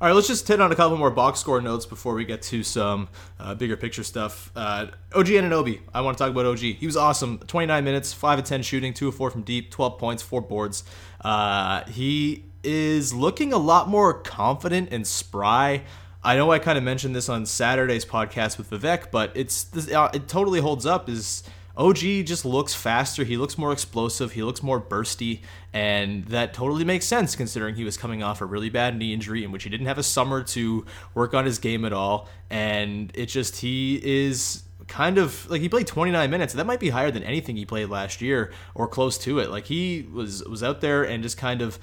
All 0.00 0.08
right, 0.08 0.14
let's 0.14 0.28
just 0.28 0.48
hit 0.48 0.62
on 0.62 0.72
a 0.72 0.74
couple 0.74 0.96
more 0.96 1.10
box 1.10 1.40
score 1.40 1.60
notes 1.60 1.84
before 1.84 2.14
we 2.14 2.24
get 2.24 2.40
to 2.42 2.62
some 2.62 3.08
uh, 3.38 3.54
bigger 3.54 3.76
picture 3.76 4.02
stuff. 4.02 4.50
Uh, 4.56 4.86
OG 5.14 5.26
Anunoby, 5.26 5.80
I 5.92 6.00
want 6.00 6.16
to 6.16 6.24
talk 6.24 6.30
about 6.30 6.46
OG. 6.46 6.60
He 6.60 6.86
was 6.86 6.96
awesome. 6.96 7.36
29 7.38 7.84
minutes, 7.84 8.14
5 8.14 8.38
of 8.38 8.44
10 8.46 8.62
shooting, 8.62 8.94
2 8.94 9.08
of 9.08 9.14
4 9.14 9.30
from 9.30 9.42
deep, 9.42 9.70
12 9.70 9.98
points, 9.98 10.22
4 10.22 10.40
boards. 10.40 10.84
Uh, 11.20 11.84
he 11.84 12.44
is 12.64 13.12
looking 13.12 13.52
a 13.52 13.58
lot 13.58 13.88
more 13.88 14.14
confident 14.14 14.88
and 14.90 15.06
spry 15.06 15.82
I 16.22 16.36
know 16.36 16.50
I 16.50 16.58
kind 16.58 16.76
of 16.76 16.84
mentioned 16.84 17.16
this 17.16 17.30
on 17.30 17.46
Saturday's 17.46 18.04
podcast 18.04 18.58
with 18.58 18.68
Vivek, 18.68 19.10
but 19.10 19.32
it's 19.34 19.88
uh, 19.90 20.10
it 20.12 20.28
totally 20.28 20.60
holds 20.60 20.84
up. 20.84 21.08
Is 21.08 21.42
OG 21.76 21.98
just 22.24 22.44
looks 22.44 22.74
faster. 22.74 23.24
He 23.24 23.36
looks 23.36 23.56
more 23.56 23.72
explosive. 23.72 24.32
He 24.32 24.42
looks 24.42 24.62
more 24.62 24.80
bursty. 24.80 25.40
And 25.72 26.24
that 26.26 26.52
totally 26.52 26.84
makes 26.84 27.06
sense 27.06 27.36
considering 27.36 27.74
he 27.74 27.84
was 27.84 27.96
coming 27.96 28.22
off 28.22 28.40
a 28.40 28.44
really 28.44 28.70
bad 28.70 28.96
knee 28.96 29.12
injury 29.14 29.44
in 29.44 29.52
which 29.52 29.64
he 29.64 29.70
didn't 29.70 29.86
have 29.86 29.98
a 29.98 30.02
summer 30.02 30.42
to 30.44 30.84
work 31.14 31.34
on 31.34 31.44
his 31.44 31.58
game 31.58 31.84
at 31.84 31.92
all. 31.92 32.28
And 32.50 33.10
it 33.14 33.26
just, 33.26 33.58
he 33.58 34.00
is 34.02 34.64
kind 34.90 35.18
of 35.18 35.48
like 35.48 35.60
he 35.60 35.68
played 35.68 35.86
29 35.86 36.30
minutes. 36.30 36.52
That 36.52 36.66
might 36.66 36.80
be 36.80 36.90
higher 36.90 37.10
than 37.10 37.22
anything 37.22 37.56
he 37.56 37.64
played 37.64 37.88
last 37.88 38.20
year 38.20 38.52
or 38.74 38.88
close 38.88 39.16
to 39.18 39.38
it. 39.38 39.48
Like 39.50 39.66
he 39.66 40.06
was 40.12 40.42
was 40.44 40.62
out 40.62 40.80
there 40.80 41.04
and 41.04 41.22
just 41.22 41.38
kind 41.38 41.62
of 41.62 41.78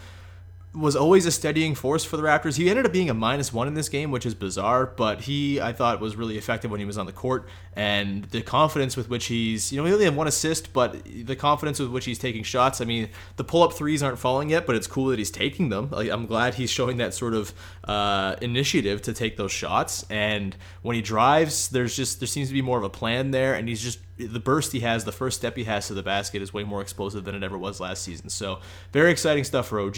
was 0.73 0.95
always 0.95 1.25
a 1.25 1.31
steadying 1.31 1.73
force 1.73 2.03
for 2.03 2.17
the 2.17 2.23
Raptors. 2.23 2.57
He 2.57 2.69
ended 2.69 2.85
up 2.85 2.93
being 2.93 3.09
a 3.09 3.13
minus 3.13 3.51
one 3.51 3.67
in 3.67 3.73
this 3.73 3.89
game, 3.89 4.11
which 4.11 4.25
is 4.25 4.35
bizarre, 4.35 4.85
but 4.85 5.21
he, 5.21 5.59
I 5.59 5.73
thought, 5.73 5.99
was 5.99 6.15
really 6.15 6.37
effective 6.37 6.69
when 6.69 6.79
he 6.79 6.85
was 6.85 6.97
on 6.97 7.05
the 7.05 7.11
court. 7.11 7.47
And 7.73 8.25
the 8.25 8.41
confidence 8.41 8.95
with 8.95 9.09
which 9.09 9.25
he's, 9.25 9.71
you 9.71 9.79
know, 9.79 9.85
he 9.85 9.93
only 9.93 10.05
had 10.05 10.15
one 10.15 10.27
assist, 10.27 10.73
but 10.73 11.03
the 11.05 11.35
confidence 11.35 11.79
with 11.79 11.89
which 11.89 12.05
he's 12.05 12.19
taking 12.19 12.43
shots. 12.43 12.81
I 12.81 12.85
mean, 12.85 13.09
the 13.37 13.43
pull 13.43 13.63
up 13.63 13.73
threes 13.73 14.03
aren't 14.03 14.19
falling 14.19 14.49
yet, 14.49 14.65
but 14.67 14.75
it's 14.75 14.87
cool 14.87 15.07
that 15.07 15.19
he's 15.19 15.31
taking 15.31 15.69
them. 15.69 15.89
Like, 15.89 16.09
I'm 16.09 16.25
glad 16.25 16.55
he's 16.55 16.69
showing 16.69 16.97
that 16.97 17.13
sort 17.13 17.33
of 17.33 17.53
uh, 17.85 18.35
initiative 18.41 19.01
to 19.03 19.13
take 19.13 19.37
those 19.37 19.51
shots. 19.51 20.05
And 20.09 20.55
when 20.81 20.95
he 20.95 21.01
drives, 21.01 21.69
there's 21.69 21.95
just, 21.95 22.19
there 22.19 22.27
seems 22.27 22.49
to 22.49 22.53
be 22.53 22.61
more 22.61 22.77
of 22.77 22.83
a 22.83 22.89
plan 22.89 23.31
there, 23.31 23.55
and 23.55 23.67
he's 23.67 23.81
just 23.81 23.99
the 24.17 24.39
burst 24.39 24.71
he 24.71 24.79
has, 24.79 25.05
the 25.05 25.11
first 25.11 25.37
step 25.37 25.55
he 25.55 25.65
has 25.65 25.87
to 25.87 25.93
the 25.93 26.03
basket 26.03 26.41
is 26.41 26.53
way 26.53 26.63
more 26.63 26.81
explosive 26.81 27.23
than 27.23 27.35
it 27.35 27.43
ever 27.43 27.57
was 27.57 27.79
last 27.79 28.03
season. 28.03 28.29
So 28.29 28.59
very 28.91 29.11
exciting 29.11 29.43
stuff 29.43 29.67
for 29.67 29.79
OG. 29.79 29.97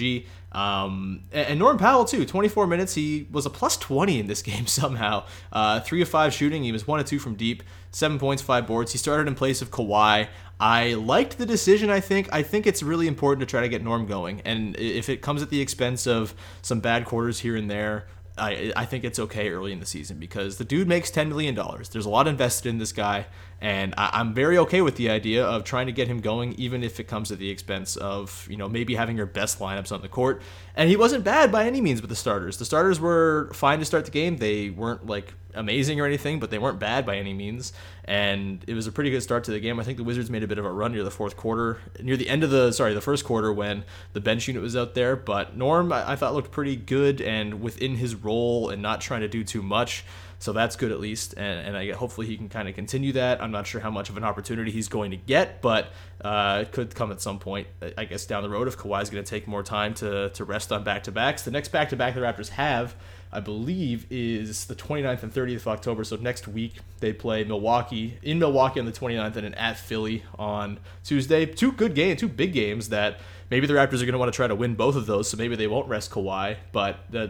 Um, 0.52 1.24
and, 1.32 1.60
Norm 1.60 1.78
Powell 1.78 2.06
too. 2.06 2.26
24 2.26 2.68
minutes. 2.68 2.96
He 2.96 3.28
was 3.32 3.46
a 3.46 3.50
plus 3.50 3.78
20 3.78 4.20
in 4.20 4.28
this 4.28 4.42
game 4.50 4.68
somehow. 4.68 5.26
Uh, 5.52 5.80
three 5.80 6.02
of 6.02 6.10
five 6.10 6.34
shooting. 6.34 6.64
He 6.64 6.72
was 6.72 6.86
one 6.88 7.00
of 7.00 7.06
two 7.06 7.20
from 7.20 7.36
deep. 7.36 7.64
Seven 7.92 8.20
points, 8.20 8.42
five 8.42 8.68
boards. 8.68 8.92
He 8.92 8.98
started 8.98 9.28
in 9.28 9.36
place 9.36 9.62
of 9.62 9.72
Kawhi. 9.72 10.28
I 10.60 10.94
liked 10.96 11.38
the 11.38 11.46
decision. 11.46 11.90
I 11.90 12.02
think. 12.02 12.28
I 12.32 12.44
think 12.44 12.68
it's 12.68 12.84
really 12.84 13.08
important 13.08 13.40
to 13.48 13.50
try 13.50 13.62
to 13.62 13.70
get 13.70 13.82
Norm 13.82 14.06
going, 14.06 14.42
and 14.42 14.76
if 14.76 15.08
it 15.08 15.22
comes 15.22 15.42
at 15.42 15.50
the 15.50 15.62
expense 15.62 16.06
of 16.06 16.36
some 16.62 16.82
bad 16.82 17.06
quarters 17.06 17.40
here 17.40 17.56
and 17.56 17.72
there, 17.72 18.08
I, 18.40 18.72
I 18.76 18.86
think 18.86 19.04
it's 19.04 19.20
okay 19.20 19.50
early 19.50 19.72
in 19.72 19.80
the 19.80 19.86
season 19.86 20.18
because 20.18 20.58
the 20.58 20.66
dude 20.66 20.88
makes 20.88 21.12
$10 21.12 21.28
million. 21.28 21.56
There's 21.56 22.06
a 22.06 22.10
lot 22.10 22.28
invested 22.28 22.70
in 22.70 22.78
this 22.78 22.92
guy, 22.92 23.28
and 23.62 23.94
I, 23.98 24.22
am 24.22 24.34
very 24.34 24.58
okay 24.60 24.82
with 24.82 24.96
the 24.96 25.10
idea 25.10 25.46
of 25.46 25.66
trying 25.66 25.88
to 25.88 25.92
get 25.92 26.08
him 26.08 26.22
going, 26.22 26.54
even 26.54 26.84
if 26.84 27.00
it 27.00 27.06
comes 27.06 27.32
at 27.32 27.40
the 27.40 27.50
expense 27.50 27.98
of, 27.98 28.48
you 28.50 28.56
know, 28.56 28.70
maybe 28.70 28.96
having 28.96 29.18
your 29.18 29.26
best 29.26 29.60
lineups 29.60 29.92
on 29.92 30.02
the 30.02 30.08
court. 30.08 30.42
And 30.76 30.90
he 30.90 30.96
wasn't 30.96 31.26
bad 31.26 31.52
by 31.52 31.66
any 31.66 31.82
means 31.82 32.02
with 32.02 32.10
the 32.10 32.16
starters. 32.16 32.58
The 32.58 32.66
starters 32.66 33.02
were 33.02 33.52
fine 33.54 33.80
to 33.80 33.86
start 33.86 34.06
the 34.06 34.12
game. 34.12 34.38
They 34.38 34.70
weren't 34.70 35.06
like 35.06 35.34
amazing 35.56 36.00
or 36.00 36.06
anything, 36.06 36.40
but 36.40 36.52
they 36.52 36.58
weren't 36.58 36.80
bad 36.80 37.06
by 37.06 37.18
any 37.18 37.34
means. 37.34 37.74
And 38.06 38.64
it 38.66 38.76
was 38.76 38.88
a 38.88 38.94
pretty 38.94 39.10
good 39.10 39.24
start 39.24 39.44
to 39.46 39.52
the 39.52 39.60
game. 39.60 39.78
I 39.78 39.84
think 39.84 39.98
the 39.98 40.04
Wizards 40.06 40.30
made 40.30 40.44
a 40.44 40.48
bit 40.48 40.58
of 40.58 40.66
a 40.66 40.72
run 40.72 40.94
near 40.94 41.04
the 41.04 41.12
fourth 41.12 41.36
quarter, 41.36 41.80
near 42.02 42.16
the 42.16 42.30
end 42.30 42.46
of 42.46 42.52
the 42.52 42.72
sorry, 42.72 42.94
the 42.94 43.02
first 43.02 43.26
quarter 43.26 43.52
when 43.52 43.84
the 44.14 44.22
bench 44.22 44.48
unit 44.48 44.64
was 44.64 44.78
out 44.78 44.96
there. 44.96 45.18
But 45.18 45.58
Norm, 45.58 45.92
I, 45.92 46.12
I 46.12 46.16
thought 46.16 46.34
looked 46.34 46.52
pretty 46.52 46.78
good 46.78 47.20
and 47.20 47.62
within 47.62 47.98
his 47.98 48.16
role 48.16 48.70
and 48.70 48.82
not 48.82 49.02
trying 49.02 49.22
to 49.22 49.28
do 49.28 49.44
too 49.44 49.62
much. 49.62 50.06
So 50.40 50.54
that's 50.54 50.78
good 50.78 50.92
at 50.92 51.02
least, 51.02 51.34
and, 51.36 51.68
and 51.68 51.78
I 51.78 51.92
hopefully 51.92 52.26
he 52.26 52.38
can 52.38 52.48
kind 52.48 52.70
of 52.70 52.76
continue 52.76 53.12
that. 53.12 53.44
I'm 53.44 53.52
not 53.52 53.68
sure 53.68 53.82
how 53.82 53.92
much 53.92 54.10
of 54.10 54.16
an 54.16 54.24
opportunity 54.24 54.72
he's 54.72 54.88
going 54.88 55.12
to 55.12 55.18
get, 55.18 55.62
but 55.62 55.92
uh, 56.22 56.60
it 56.62 56.72
could 56.72 56.96
come 56.96 57.12
at 57.12 57.22
some 57.22 57.40
point, 57.40 57.68
I 57.98 58.06
guess, 58.06 58.26
down 58.26 58.44
the 58.44 58.50
road 58.50 58.70
if 58.70 58.78
Kawhi's 58.78 59.10
going 59.10 59.24
to 59.24 59.30
take 59.30 59.48
more 59.48 59.64
time 59.64 59.94
to, 59.96 60.30
to 60.30 60.46
rest 60.46 60.72
on 60.72 60.86
back 60.86 61.04
to 61.04 61.12
backs. 61.12 61.44
The 61.44 61.52
next 61.52 61.70
back 61.70 61.90
to 61.90 61.98
back 61.98 62.16
the 62.16 62.22
Raptors 62.22 62.50
have 62.50 62.96
I 63.32 63.40
believe, 63.40 64.08
is 64.10 64.66
the 64.66 64.76
29th 64.76 65.22
and 65.22 65.34
30th 65.34 65.58
of 65.58 65.68
October. 65.68 66.04
So 66.04 66.16
next 66.16 66.48
week 66.48 66.80
they 67.00 67.14
play 67.14 67.44
Milwaukee 67.44 68.18
in 68.24 68.40
Milwaukee 68.40 68.80
on 68.80 68.88
the 68.88 68.92
29th 68.92 69.36
and 69.36 69.56
at 69.56 69.78
Philly 69.78 70.24
on 70.38 70.80
Tuesday. 71.04 71.46
Two 71.46 71.72
good 71.72 71.94
games, 71.94 72.20
two 72.20 72.28
big 72.28 72.54
games 72.54 72.90
that 72.90 73.20
maybe 73.50 73.68
the 73.68 73.74
Raptors 73.74 74.02
are 74.02 74.06
going 74.06 74.14
to 74.14 74.18
want 74.18 74.32
to 74.32 74.36
try 74.36 74.48
to 74.48 74.56
win 74.56 74.76
both 74.76 74.96
of 74.96 75.06
those. 75.06 75.30
So 75.30 75.38
maybe 75.38 75.56
they 75.56 75.68
won't 75.68 75.88
rest 75.88 76.12
Kawhi, 76.12 76.58
but 76.72 77.00
uh, 77.16 77.28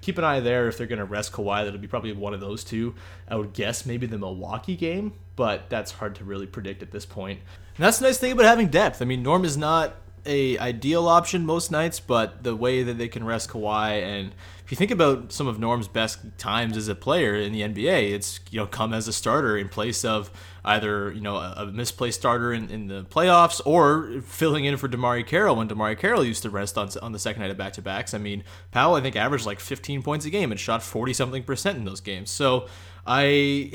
keep 0.00 0.18
an 0.18 0.24
eye 0.24 0.40
there 0.40 0.68
if 0.68 0.78
they're 0.78 0.86
going 0.86 0.98
to 0.98 1.04
rest 1.04 1.32
Kawhi. 1.32 1.64
That'll 1.64 1.80
be 1.80 1.86
probably 1.86 2.12
one 2.12 2.34
of 2.34 2.40
those 2.40 2.64
two. 2.64 2.94
I 3.28 3.36
would 3.36 3.52
guess 3.52 3.86
maybe 3.86 4.06
the 4.06 4.18
Milwaukee 4.18 4.76
game, 4.76 5.14
but 5.36 5.68
that's 5.70 5.92
hard 5.92 6.14
to 6.16 6.24
really 6.24 6.46
predict 6.46 6.82
at 6.82 6.90
this 6.90 7.06
point. 7.06 7.40
And 7.76 7.84
that's 7.84 7.98
the 7.98 8.06
nice 8.06 8.18
thing 8.18 8.32
about 8.32 8.46
having 8.46 8.68
depth. 8.68 9.02
I 9.02 9.04
mean, 9.04 9.22
Norm 9.22 9.44
is 9.44 9.56
not 9.56 9.96
a 10.26 10.58
ideal 10.58 11.08
option 11.08 11.46
most 11.46 11.70
nights, 11.70 12.00
but 12.00 12.42
the 12.42 12.56
way 12.56 12.82
that 12.82 12.98
they 12.98 13.08
can 13.08 13.24
rest 13.24 13.50
Kawhi 13.50 14.02
and 14.02 14.32
if 14.64 14.70
you 14.70 14.76
think 14.76 14.90
about 14.90 15.30
some 15.30 15.46
of 15.46 15.58
Norm's 15.58 15.88
best 15.88 16.20
times 16.38 16.78
as 16.78 16.88
a 16.88 16.94
player 16.94 17.34
in 17.34 17.52
the 17.52 17.60
NBA, 17.60 18.12
it's 18.12 18.40
you 18.50 18.58
know 18.58 18.66
come 18.66 18.94
as 18.94 19.06
a 19.06 19.12
starter 19.12 19.58
in 19.58 19.68
place 19.68 20.06
of 20.06 20.30
either 20.64 21.12
you 21.12 21.20
know 21.20 21.36
a, 21.36 21.66
misplaced 21.66 22.20
starter 22.20 22.50
in, 22.50 22.70
in 22.70 22.86
the 22.86 23.04
playoffs 23.04 23.60
or 23.66 24.22
filling 24.22 24.64
in 24.64 24.78
for 24.78 24.88
DeMarre 24.88 25.26
Carroll 25.26 25.56
when 25.56 25.68
DeMarre 25.68 25.98
Carroll 25.98 26.24
used 26.24 26.42
to 26.44 26.50
rest 26.50 26.78
on 26.78 26.88
on 27.02 27.12
the 27.12 27.18
second 27.18 27.42
night 27.42 27.50
of 27.50 27.58
back 27.58 27.74
to 27.74 27.82
backs. 27.82 28.14
I 28.14 28.18
mean, 28.18 28.42
Powell 28.70 28.94
I 28.94 29.02
think 29.02 29.16
averaged 29.16 29.44
like 29.44 29.60
15 29.60 30.02
points 30.02 30.24
a 30.24 30.30
game 30.30 30.50
and 30.50 30.58
shot 30.58 30.82
40 30.82 31.12
something 31.12 31.42
percent 31.42 31.76
in 31.76 31.84
those 31.84 32.00
games. 32.00 32.30
So 32.30 32.66
I 33.06 33.72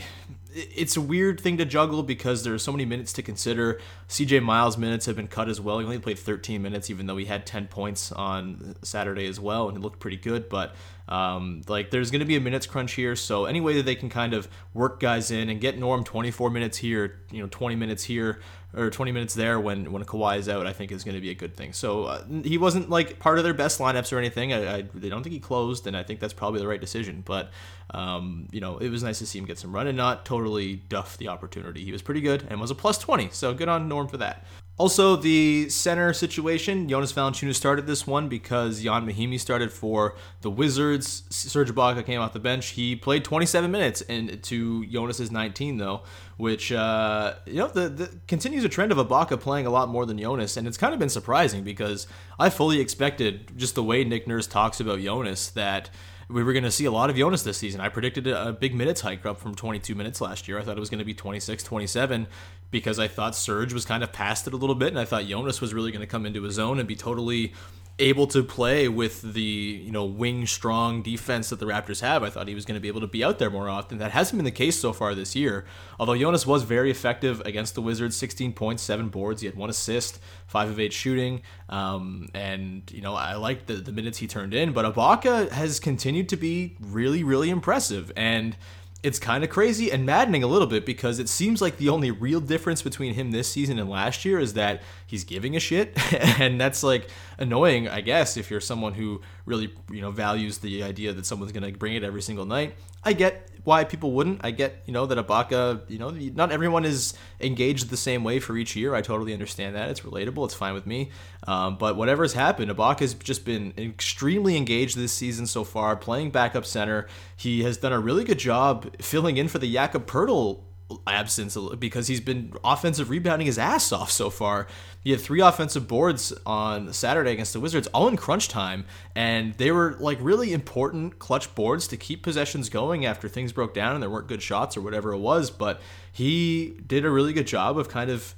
it's 0.75 0.97
a 0.97 1.01
weird 1.01 1.39
thing 1.39 1.57
to 1.57 1.65
juggle 1.65 2.03
because 2.03 2.43
there's 2.43 2.63
so 2.63 2.71
many 2.71 2.85
minutes 2.85 3.13
to 3.13 3.21
consider. 3.21 3.79
CJ 4.07 4.41
Miles' 4.43 4.77
minutes 4.77 5.05
have 5.05 5.15
been 5.15 5.27
cut 5.27 5.49
as 5.49 5.59
well. 5.61 5.79
He 5.79 5.85
only 5.85 5.99
played 5.99 6.19
13 6.19 6.61
minutes, 6.61 6.89
even 6.89 7.05
though 7.05 7.17
he 7.17 7.25
had 7.25 7.45
10 7.45 7.67
points 7.67 8.11
on 8.11 8.75
Saturday 8.81 9.27
as 9.27 9.39
well, 9.39 9.67
and 9.69 9.77
it 9.77 9.81
looked 9.81 9.99
pretty 9.99 10.17
good. 10.17 10.49
But 10.49 10.75
um, 11.07 11.61
like, 11.67 11.91
there's 11.91 12.11
going 12.11 12.19
to 12.19 12.25
be 12.25 12.35
a 12.35 12.41
minutes 12.41 12.65
crunch 12.65 12.93
here, 12.93 13.15
so 13.15 13.45
any 13.45 13.61
way 13.61 13.75
that 13.75 13.85
they 13.85 13.95
can 13.95 14.09
kind 14.09 14.33
of 14.33 14.47
work 14.73 14.99
guys 14.99 15.31
in 15.31 15.49
and 15.49 15.59
get 15.59 15.77
Norm 15.77 16.03
24 16.03 16.49
minutes 16.49 16.77
here, 16.77 17.21
you 17.31 17.41
know, 17.41 17.47
20 17.49 17.75
minutes 17.75 18.03
here, 18.03 18.39
or 18.75 18.89
20 18.89 19.11
minutes 19.11 19.33
there 19.33 19.59
when 19.59 19.91
when 19.91 20.03
Kawhi 20.03 20.37
is 20.37 20.47
out, 20.47 20.67
I 20.67 20.73
think 20.73 20.91
is 20.91 21.03
going 21.03 21.15
to 21.15 21.21
be 21.21 21.31
a 21.31 21.35
good 21.35 21.55
thing. 21.55 21.73
So 21.73 22.03
uh, 22.03 22.23
he 22.43 22.57
wasn't 22.57 22.89
like 22.89 23.19
part 23.19 23.37
of 23.37 23.43
their 23.43 23.53
best 23.53 23.79
lineups 23.79 24.13
or 24.13 24.19
anything. 24.19 24.53
I, 24.53 24.77
I, 24.77 24.81
they 24.93 25.09
don't 25.09 25.23
think 25.23 25.33
he 25.33 25.39
closed, 25.39 25.87
and 25.87 25.97
I 25.97 26.03
think 26.03 26.19
that's 26.19 26.33
probably 26.33 26.59
the 26.59 26.67
right 26.67 26.79
decision. 26.79 27.23
But 27.25 27.49
um, 27.91 28.47
you 28.51 28.61
know, 28.61 28.77
it 28.77 28.89
was 28.89 29.01
nice 29.01 29.19
to 29.19 29.25
see 29.25 29.39
him 29.39 29.45
get 29.45 29.57
some 29.57 29.73
run 29.73 29.87
and 29.87 29.97
not 29.97 30.25
totally 30.25 30.75
duff 30.75 31.17
the 31.17 31.29
opportunity. 31.29 31.83
He 31.83 31.91
was 31.91 32.01
pretty 32.01 32.21
good 32.21 32.45
and 32.49 32.61
was 32.61 32.71
a 32.71 32.75
plus 32.75 32.99
20, 32.99 33.29
so 33.31 33.53
good 33.53 33.69
on 33.69 33.87
Norm 33.87 34.07
for 34.07 34.17
that. 34.17 34.45
Also, 34.79 35.17
the 35.17 35.67
center 35.67 36.13
situation, 36.13 36.87
Jonas 36.87 37.11
Valanciunas 37.11 37.55
started 37.55 37.85
this 37.85 38.07
one 38.07 38.29
because 38.29 38.81
Ian 38.81 39.05
Mahinmi 39.05 39.37
started 39.37 39.73
for 39.73 40.15
the 40.39 40.49
Wizards. 40.49 41.23
Serge 41.29 41.69
Ibaka 41.69 42.05
came 42.05 42.21
off 42.21 42.31
the 42.31 42.39
bench. 42.39 42.67
He 42.67 42.95
played 42.95 43.25
27 43.25 43.69
minutes 43.69 43.99
and 44.03 44.41
to 44.41 44.85
Jonas's 44.85 45.31
19 45.31 45.79
though, 45.79 46.03
which 46.37 46.71
uh, 46.71 47.33
you 47.45 47.55
know 47.55 47.67
the, 47.67 47.89
the 47.89 48.19
continues 48.29 48.63
a 48.63 48.69
trend 48.69 48.93
of 48.93 48.97
Ibaka 48.97 49.37
playing 49.37 49.65
a 49.65 49.69
lot 49.69 49.89
more 49.89 50.05
than 50.05 50.17
Jonas, 50.17 50.55
and 50.55 50.65
it's 50.65 50.77
kind 50.77 50.93
of 50.93 50.99
been 50.99 51.09
surprising 51.09 51.65
because 51.65 52.07
I 52.39 52.49
fully 52.49 52.79
expected 52.79 53.51
just 53.57 53.75
the 53.75 53.83
way 53.83 54.05
Nick 54.05 54.27
Nurse 54.27 54.47
talks 54.47 54.79
about 54.79 55.01
Jonas 55.01 55.49
that 55.49 55.89
we 56.29 56.43
were 56.43 56.53
going 56.53 56.63
to 56.63 56.71
see 56.71 56.85
a 56.85 56.91
lot 56.91 57.09
of 57.09 57.15
Jonas 57.15 57.41
this 57.41 57.57
season. 57.57 57.81
I 57.81 57.89
predicted 57.89 58.27
a 58.27 58.53
big 58.53 58.75
minutes 58.75 59.01
hike 59.01 59.25
up 59.25 59.39
from 59.39 59.55
22 59.55 59.95
minutes 59.95 60.21
last 60.21 60.47
year. 60.47 60.59
I 60.59 60.63
thought 60.63 60.77
it 60.77 60.79
was 60.79 60.89
going 60.89 60.99
to 60.99 61.05
be 61.05 61.15
26, 61.15 61.63
27 61.63 62.27
because 62.69 62.99
I 62.99 63.07
thought 63.07 63.35
Serge 63.35 63.73
was 63.73 63.83
kind 63.83 64.03
of 64.03 64.13
past 64.13 64.45
it 64.45 64.53
a 64.53 64.57
little 64.57 64.75
bit, 64.75 64.89
and 64.89 64.99
I 64.99 65.05
thought 65.05 65.25
Jonas 65.25 65.59
was 65.59 65.73
really 65.73 65.91
going 65.91 66.01
to 66.01 66.07
come 66.07 66.27
into 66.27 66.43
his 66.43 66.59
own 66.59 66.77
and 66.77 66.87
be 66.87 66.95
totally 66.95 67.53
able 67.99 68.27
to 68.27 68.43
play 68.43 68.87
with 68.87 69.33
the 69.33 69.41
you 69.41 69.91
know 69.91 70.05
wing 70.05 70.45
strong 70.47 71.01
defense 71.01 71.49
that 71.49 71.59
the 71.59 71.65
Raptors 71.65 72.01
have. 72.01 72.23
I 72.23 72.29
thought 72.29 72.47
he 72.47 72.55
was 72.55 72.65
going 72.65 72.75
to 72.75 72.81
be 72.81 72.87
able 72.87 73.01
to 73.01 73.07
be 73.07 73.23
out 73.23 73.39
there 73.39 73.49
more 73.49 73.69
often. 73.69 73.97
That 73.97 74.11
hasn't 74.11 74.37
been 74.37 74.45
the 74.45 74.51
case 74.51 74.79
so 74.79 74.93
far 74.93 75.15
this 75.15 75.35
year. 75.35 75.65
Although 75.99 76.17
Jonas 76.17 76.47
was 76.47 76.63
very 76.63 76.89
effective 76.91 77.41
against 77.41 77.75
the 77.75 77.81
Wizards, 77.81 78.15
16 78.17 78.53
points, 78.53 78.83
seven 78.83 79.09
boards. 79.09 79.41
He 79.41 79.47
had 79.47 79.55
one 79.55 79.69
assist, 79.69 80.19
five 80.47 80.69
of 80.69 80.79
eight 80.79 80.93
shooting, 80.93 81.41
um, 81.67 82.29
and 82.33 82.89
you 82.91 83.01
know 83.01 83.15
I 83.15 83.35
liked 83.35 83.67
the, 83.67 83.75
the 83.75 83.91
minutes 83.91 84.17
he 84.17 84.27
turned 84.27 84.53
in. 84.53 84.71
But 84.71 84.93
Ibaka 84.93 85.49
has 85.49 85.79
continued 85.79 86.29
to 86.29 86.37
be 86.37 86.77
really 86.79 87.23
really 87.23 87.49
impressive 87.49 88.11
and 88.15 88.55
it's 89.01 89.19
kind 89.19 89.43
of 89.43 89.49
crazy 89.49 89.91
and 89.91 90.05
maddening 90.05 90.43
a 90.43 90.47
little 90.47 90.67
bit 90.67 90.85
because 90.85 91.19
it 91.19 91.29
seems 91.29 91.61
like 91.61 91.77
the 91.77 91.87
only 91.89 92.11
real 92.11 92.41
difference 92.41 92.81
between 92.81 93.13
him 93.13 93.31
this 93.31 93.49
season 93.49 93.79
and 93.79 93.89
last 93.89 94.25
year 94.25 94.39
is 94.39 94.53
that 94.53 94.81
he's 95.07 95.23
giving 95.23 95.55
a 95.55 95.59
shit. 95.59 95.97
And 96.39 96.59
that's 96.59 96.83
like 96.83 97.09
annoying 97.37 97.87
i 97.87 98.01
guess 98.01 98.37
if 98.37 98.51
you're 98.51 98.61
someone 98.61 98.93
who 98.93 99.21
really 99.45 99.73
you 99.91 100.01
know 100.01 100.11
values 100.11 100.59
the 100.59 100.83
idea 100.83 101.11
that 101.13 101.25
someone's 101.25 101.51
going 101.51 101.63
to 101.63 101.77
bring 101.77 101.95
it 101.95 102.03
every 102.03 102.21
single 102.21 102.45
night. 102.45 102.75
I 103.03 103.13
get 103.13 103.49
why 103.69 103.83
people 103.83 104.11
wouldn't. 104.13 104.41
I 104.43 104.49
get, 104.49 104.81
you 104.87 104.93
know, 104.93 105.05
that 105.05 105.17
Ibaka, 105.19 105.87
you 105.87 105.99
know, 105.99 106.09
not 106.09 106.51
everyone 106.51 106.85
is 106.85 107.13
engaged 107.39 107.91
the 107.91 107.97
same 107.97 108.23
way 108.23 108.39
for 108.39 108.57
each 108.57 108.75
year. 108.75 108.95
I 108.95 109.01
totally 109.03 109.31
understand 109.31 109.75
that. 109.75 109.89
It's 109.89 110.01
relatable. 110.01 110.43
It's 110.45 110.55
fine 110.55 110.73
with 110.73 110.87
me. 110.87 111.11
Um, 111.45 111.77
but 111.77 111.95
whatever 111.95 112.23
has 112.23 112.33
happened, 112.33 112.71
Ibaka's 112.71 113.13
just 113.13 113.45
been 113.45 113.73
extremely 113.77 114.57
engaged 114.57 114.97
this 114.97 115.13
season 115.13 115.45
so 115.45 115.63
far, 115.63 115.95
playing 115.95 116.31
backup 116.31 116.65
center. 116.65 117.07
He 117.37 117.61
has 117.61 117.77
done 117.77 117.93
a 117.93 117.99
really 117.99 118.23
good 118.23 118.39
job 118.39 118.95
filling 118.99 119.37
in 119.37 119.47
for 119.47 119.59
the 119.59 119.71
Jakob 119.71 120.07
Poeltl 120.07 120.63
absence 121.05 121.57
because 121.77 122.07
he's 122.07 122.21
been 122.21 122.53
offensive 122.63 123.09
rebounding 123.09 123.45
his 123.45 123.57
ass 123.57 123.91
off 123.91 124.11
so 124.11 124.29
far. 124.29 124.67
He 125.03 125.11
had 125.11 125.21
three 125.21 125.39
offensive 125.41 125.87
boards 125.87 126.33
on 126.45 126.91
Saturday 126.93 127.31
against 127.31 127.53
the 127.53 127.59
Wizards, 127.59 127.87
all 127.87 128.07
in 128.07 128.17
crunch 128.17 128.47
time, 128.47 128.85
and 129.15 129.53
they 129.55 129.71
were 129.71 129.95
like 129.99 130.17
really 130.21 130.51
important 130.51 131.19
clutch 131.19 131.53
boards 131.55 131.87
to 131.87 131.97
keep 131.97 132.23
possessions 132.23 132.69
going 132.69 133.05
after 133.05 133.29
things 133.29 133.53
broke 133.53 133.73
down 133.73 133.93
and 133.93 134.03
there 134.03 134.09
weren't 134.09 134.27
good 134.27 134.41
shots 134.41 134.75
or 134.75 134.81
whatever 134.81 135.13
it 135.13 135.19
was. 135.19 135.51
But 135.51 135.81
he 136.11 136.77
did 136.85 137.05
a 137.05 137.09
really 137.09 137.33
good 137.33 137.47
job 137.47 137.77
of 137.77 137.87
kind 137.87 138.09
of 138.09 138.35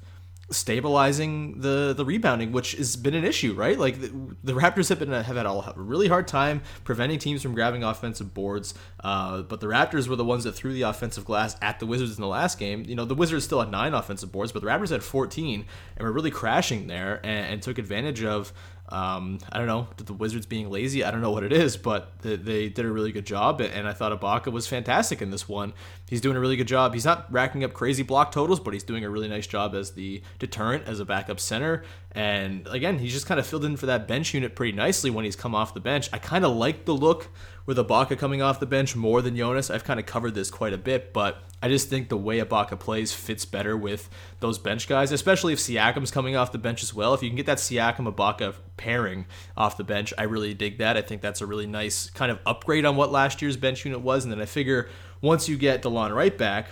stabilizing 0.52 1.60
the 1.60 1.92
the 1.96 2.04
rebounding, 2.04 2.52
which 2.52 2.72
has 2.72 2.96
been 2.96 3.14
an 3.14 3.24
issue, 3.24 3.54
right? 3.54 3.78
Like 3.78 4.00
the, 4.00 4.12
the 4.44 4.52
Raptors 4.52 4.88
have 4.88 4.98
been 4.98 5.10
have 5.10 5.36
had 5.36 5.46
a 5.46 5.72
really 5.76 6.08
hard 6.08 6.28
time 6.28 6.62
preventing 6.84 7.18
teams 7.18 7.42
from 7.42 7.54
grabbing 7.54 7.82
offensive 7.82 8.32
boards. 8.34 8.74
Uh, 9.00 9.42
but 9.42 9.60
the 9.60 9.66
Raptors 9.66 10.08
were 10.08 10.16
the 10.16 10.24
ones 10.24 10.44
that 10.44 10.52
threw 10.52 10.72
the 10.72 10.82
offensive 10.82 11.24
glass 11.24 11.56
at 11.60 11.80
the 11.80 11.86
Wizards 11.86 12.16
in 12.16 12.22
the 12.22 12.28
last 12.28 12.58
game. 12.58 12.84
You 12.86 12.94
know, 12.94 13.04
the 13.04 13.14
Wizards 13.14 13.44
still 13.44 13.60
had 13.60 13.70
nine 13.70 13.94
offensive 13.94 14.30
boards, 14.30 14.52
but 14.52 14.62
the 14.62 14.68
Raptors 14.68 14.90
had 14.90 15.02
14 15.02 15.64
and 15.96 16.06
were 16.06 16.12
really 16.12 16.30
crashing 16.30 16.86
there 16.86 17.20
and, 17.24 17.54
and 17.54 17.62
took 17.62 17.78
advantage 17.78 18.22
of 18.22 18.52
um, 18.92 19.38
I 19.50 19.56
don't 19.56 19.66
know, 19.66 19.88
the 19.96 20.12
Wizards 20.12 20.44
being 20.44 20.68
lazy. 20.68 21.02
I 21.02 21.10
don't 21.10 21.22
know 21.22 21.30
what 21.30 21.44
it 21.44 21.52
is, 21.52 21.78
but 21.78 22.12
they, 22.20 22.36
they, 22.36 22.68
did 22.68 22.84
a 22.84 22.90
really 22.90 23.10
good 23.10 23.24
job. 23.24 23.62
And 23.62 23.88
I 23.88 23.94
thought 23.94 24.12
Ibaka 24.20 24.52
was 24.52 24.66
fantastic 24.66 25.22
in 25.22 25.30
this 25.30 25.48
one. 25.48 25.72
He's 26.10 26.20
doing 26.20 26.36
a 26.36 26.40
really 26.40 26.56
good 26.56 26.68
job. 26.68 26.92
He's 26.92 27.06
not 27.06 27.32
racking 27.32 27.64
up 27.64 27.72
crazy 27.72 28.02
block 28.02 28.32
totals, 28.32 28.60
but 28.60 28.74
he's 28.74 28.82
doing 28.82 29.02
a 29.02 29.08
really 29.08 29.28
nice 29.28 29.46
job 29.46 29.74
as 29.74 29.92
the 29.92 30.22
deterrent, 30.38 30.86
as 30.86 31.00
a 31.00 31.06
backup 31.06 31.40
center. 31.40 31.84
And 32.10 32.68
again, 32.68 32.98
he's 32.98 33.14
just 33.14 33.24
kind 33.24 33.40
of 33.40 33.46
filled 33.46 33.64
in 33.64 33.78
for 33.78 33.86
that 33.86 34.06
bench 34.06 34.34
unit 34.34 34.54
pretty 34.54 34.76
nicely 34.76 35.08
when 35.08 35.24
he's 35.24 35.36
come 35.36 35.54
off 35.54 35.72
the 35.72 35.80
bench. 35.80 36.10
I 36.12 36.18
kind 36.18 36.44
of 36.44 36.54
like 36.54 36.84
the 36.84 36.94
look 36.94 37.30
with 37.66 37.76
Ibaka 37.76 38.18
coming 38.18 38.42
off 38.42 38.60
the 38.60 38.66
bench 38.66 38.96
more 38.96 39.22
than 39.22 39.36
Jonas. 39.36 39.70
I've 39.70 39.84
kind 39.84 40.00
of 40.00 40.06
covered 40.06 40.34
this 40.34 40.50
quite 40.50 40.72
a 40.72 40.78
bit, 40.78 41.12
but 41.12 41.42
I 41.62 41.68
just 41.68 41.88
think 41.88 42.08
the 42.08 42.16
way 42.16 42.40
Ibaka 42.40 42.78
plays 42.78 43.12
fits 43.12 43.44
better 43.44 43.76
with 43.76 44.10
those 44.40 44.58
bench 44.58 44.88
guys, 44.88 45.12
especially 45.12 45.52
if 45.52 45.60
Siakam's 45.60 46.10
coming 46.10 46.34
off 46.34 46.50
the 46.50 46.58
bench 46.58 46.82
as 46.82 46.92
well. 46.92 47.14
If 47.14 47.22
you 47.22 47.28
can 47.28 47.36
get 47.36 47.46
that 47.46 47.58
Siakam 47.58 48.12
Ibaka 48.12 48.54
pairing 48.76 49.26
off 49.56 49.76
the 49.76 49.84
bench, 49.84 50.12
I 50.18 50.24
really 50.24 50.54
dig 50.54 50.78
that. 50.78 50.96
I 50.96 51.02
think 51.02 51.22
that's 51.22 51.40
a 51.40 51.46
really 51.46 51.66
nice 51.66 52.10
kind 52.10 52.32
of 52.32 52.40
upgrade 52.46 52.84
on 52.84 52.96
what 52.96 53.12
last 53.12 53.40
year's 53.40 53.56
bench 53.56 53.84
unit 53.84 54.00
was. 54.00 54.24
And 54.24 54.32
then 54.32 54.40
I 54.40 54.46
figure 54.46 54.88
once 55.20 55.48
you 55.48 55.56
get 55.56 55.82
Delon 55.82 56.14
Wright 56.14 56.36
back, 56.36 56.70